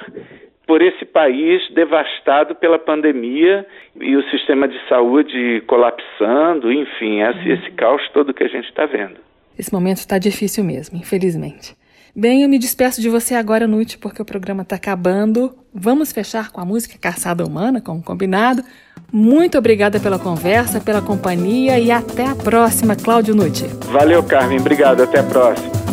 por 0.68 0.82
esse 0.82 1.06
país 1.06 1.64
devastado 1.74 2.54
pela 2.54 2.78
pandemia 2.78 3.66
e 4.00 4.16
o 4.16 4.30
sistema 4.30 4.68
de 4.68 4.78
saúde 4.90 5.64
colapsando, 5.66 6.72
enfim, 6.72 7.22
esse, 7.22 7.50
esse 7.50 7.72
caos 7.72 8.02
todo 8.14 8.34
que 8.34 8.44
a 8.44 8.50
gente 8.50 8.68
está 8.68 8.86
vendo. 8.86 9.16
Esse 9.58 9.74
momento 9.74 9.98
está 9.98 10.20
difícil 10.20 10.64
mesmo, 10.64 11.00
infelizmente. 11.00 11.76
Bem, 12.16 12.42
eu 12.42 12.50
me 12.50 12.60
despeço 12.60 13.00
de 13.00 13.10
você 13.10 13.36
agora, 13.36 13.68
noite, 13.68 13.98
porque 13.98 14.22
o 14.22 14.26
programa 14.26 14.64
está 14.64 14.76
acabando. 14.76 15.56
Vamos 15.74 16.12
fechar 16.12 16.52
com 16.52 16.60
a 16.60 16.66
música 16.66 16.98
Caçada 17.00 17.46
Humana, 17.46 17.80
como 17.80 18.04
combinado. 18.04 18.64
Muito 19.14 19.58
obrigada 19.58 20.00
pela 20.00 20.20
conversa, 20.20 20.82
pela 20.82 21.02
companhia 21.02 21.80
e 21.80 21.92
até 21.92 22.26
a 22.26 22.36
próxima, 22.36 22.96
Cláudio 22.96 23.36
Nutti. 23.36 23.68
Valeu, 23.92 24.24
Carmen. 24.24 24.60
Obrigado. 24.60 25.04
Até 25.04 25.20
a 25.20 25.24
próxima. 25.24 25.87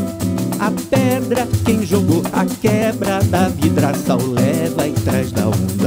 Pedra, 0.94 1.48
quem 1.64 1.84
jogou 1.84 2.22
a 2.32 2.44
quebra 2.44 3.18
da 3.24 3.48
vidraça 3.48 4.14
o 4.14 4.30
leva 4.30 4.86
e 4.86 4.92
traz 4.92 5.32
da 5.32 5.48
onda 5.48 5.83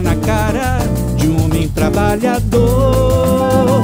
na 0.00 0.16
cara 0.16 0.78
de 1.16 1.28
um 1.28 1.44
homem 1.44 1.68
trabalhador. 1.68 3.80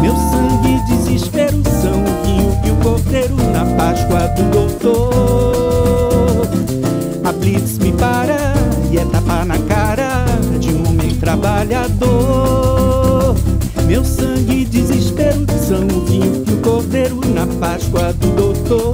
Meu 0.00 0.14
sangue 0.14 0.76
e 0.76 0.78
desespero 0.86 1.60
são 1.82 2.02
o 2.02 2.22
vinho 2.24 2.58
e 2.64 2.70
o 2.70 2.76
cordeiro 2.76 3.36
na 3.52 3.66
Páscoa 3.76 4.28
do 4.28 4.44
doutor. 4.50 6.46
A 7.24 7.32
blitz 7.32 7.76
me 7.78 7.92
para 7.92 8.54
e 8.90 8.96
é 8.98 9.04
tapa 9.04 9.44
na 9.44 9.58
cara 9.58 10.24
de 10.60 10.72
um 10.72 10.88
homem 10.88 11.14
trabalhador. 11.16 13.34
Meu 13.86 14.04
sangue 14.04 14.62
e 14.62 14.64
desespero 14.64 15.44
são 15.66 15.84
o 15.86 16.04
vinho 16.04 16.44
e 16.46 16.52
o 16.52 16.58
cordeiro 16.58 17.20
na 17.34 17.46
Páscoa 17.58 18.12
do 18.12 18.28
doutor. 18.36 18.85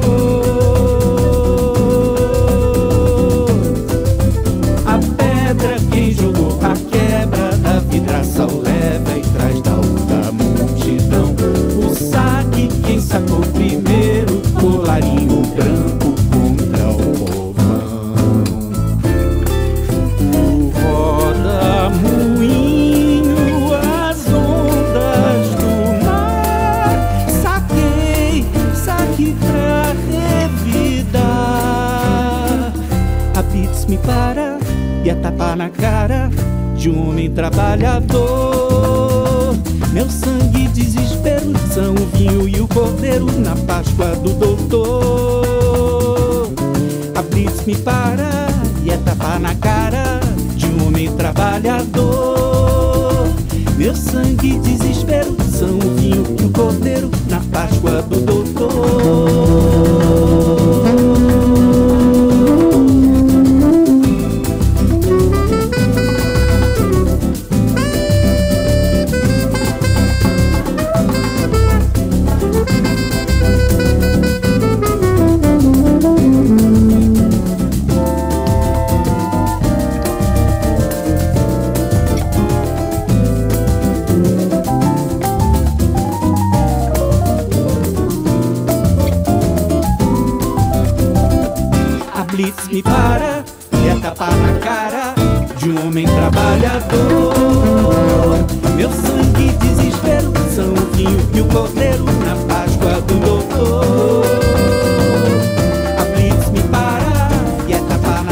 De 36.82 36.90
um 36.90 37.10
homem 37.10 37.30
trabalhador. 37.30 39.54
Meu 39.92 40.10
sangue 40.10 40.64
e 40.64 40.68
desespero 40.68 41.52
são 41.72 41.94
o 41.94 42.06
vinho 42.16 42.48
e 42.48 42.60
o 42.60 42.66
cordeiro 42.66 43.26
na 43.38 43.54
Páscoa 43.54 44.16
do 44.16 44.30
doutor. 44.30 45.42
A 47.14 47.22
Blitz 47.22 47.64
me 47.64 47.76
para 47.76 48.48
e 48.82 48.90
é 48.90 48.96
tapa 48.96 49.38
na 49.38 49.54
cara 49.54 50.18
de 50.56 50.66
um 50.66 50.88
homem 50.88 51.08
trabalhador. 51.12 53.28
Meu 53.76 53.94
sangue 53.94 54.54
e 54.54 54.58
desespero 54.58 55.36
são 55.56 55.78
o 55.78 55.94
vinho 55.94 56.24
e 56.40 56.44
o 56.46 56.50
cordeiro 56.50 57.08
na 57.30 57.38
Páscoa 57.52 58.02
do 58.02 58.20
doutor. 58.22 59.91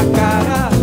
Na 0.00 0.12
cara 0.16 0.79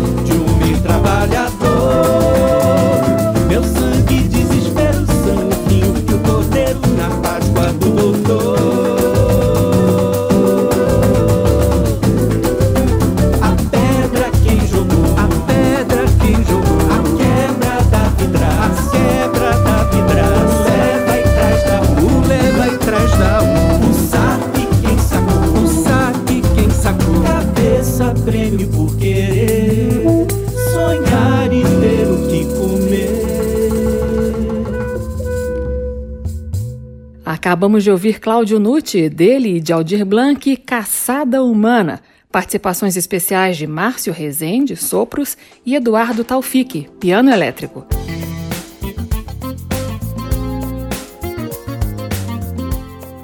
Acabamos 37.58 37.82
de 37.82 37.90
ouvir 37.90 38.20
Cláudio 38.20 38.60
Nutti, 38.60 39.08
dele 39.08 39.56
e 39.56 39.60
de 39.60 39.72
Aldir 39.72 40.06
Blanc, 40.06 40.56
Caçada 40.58 41.42
Humana. 41.42 42.00
Participações 42.30 42.96
especiais 42.96 43.56
de 43.56 43.66
Márcio 43.66 44.12
Rezende, 44.12 44.76
sopros, 44.76 45.36
e 45.66 45.74
Eduardo 45.74 46.22
Taufik, 46.22 46.88
piano 47.00 47.32
elétrico. 47.32 47.84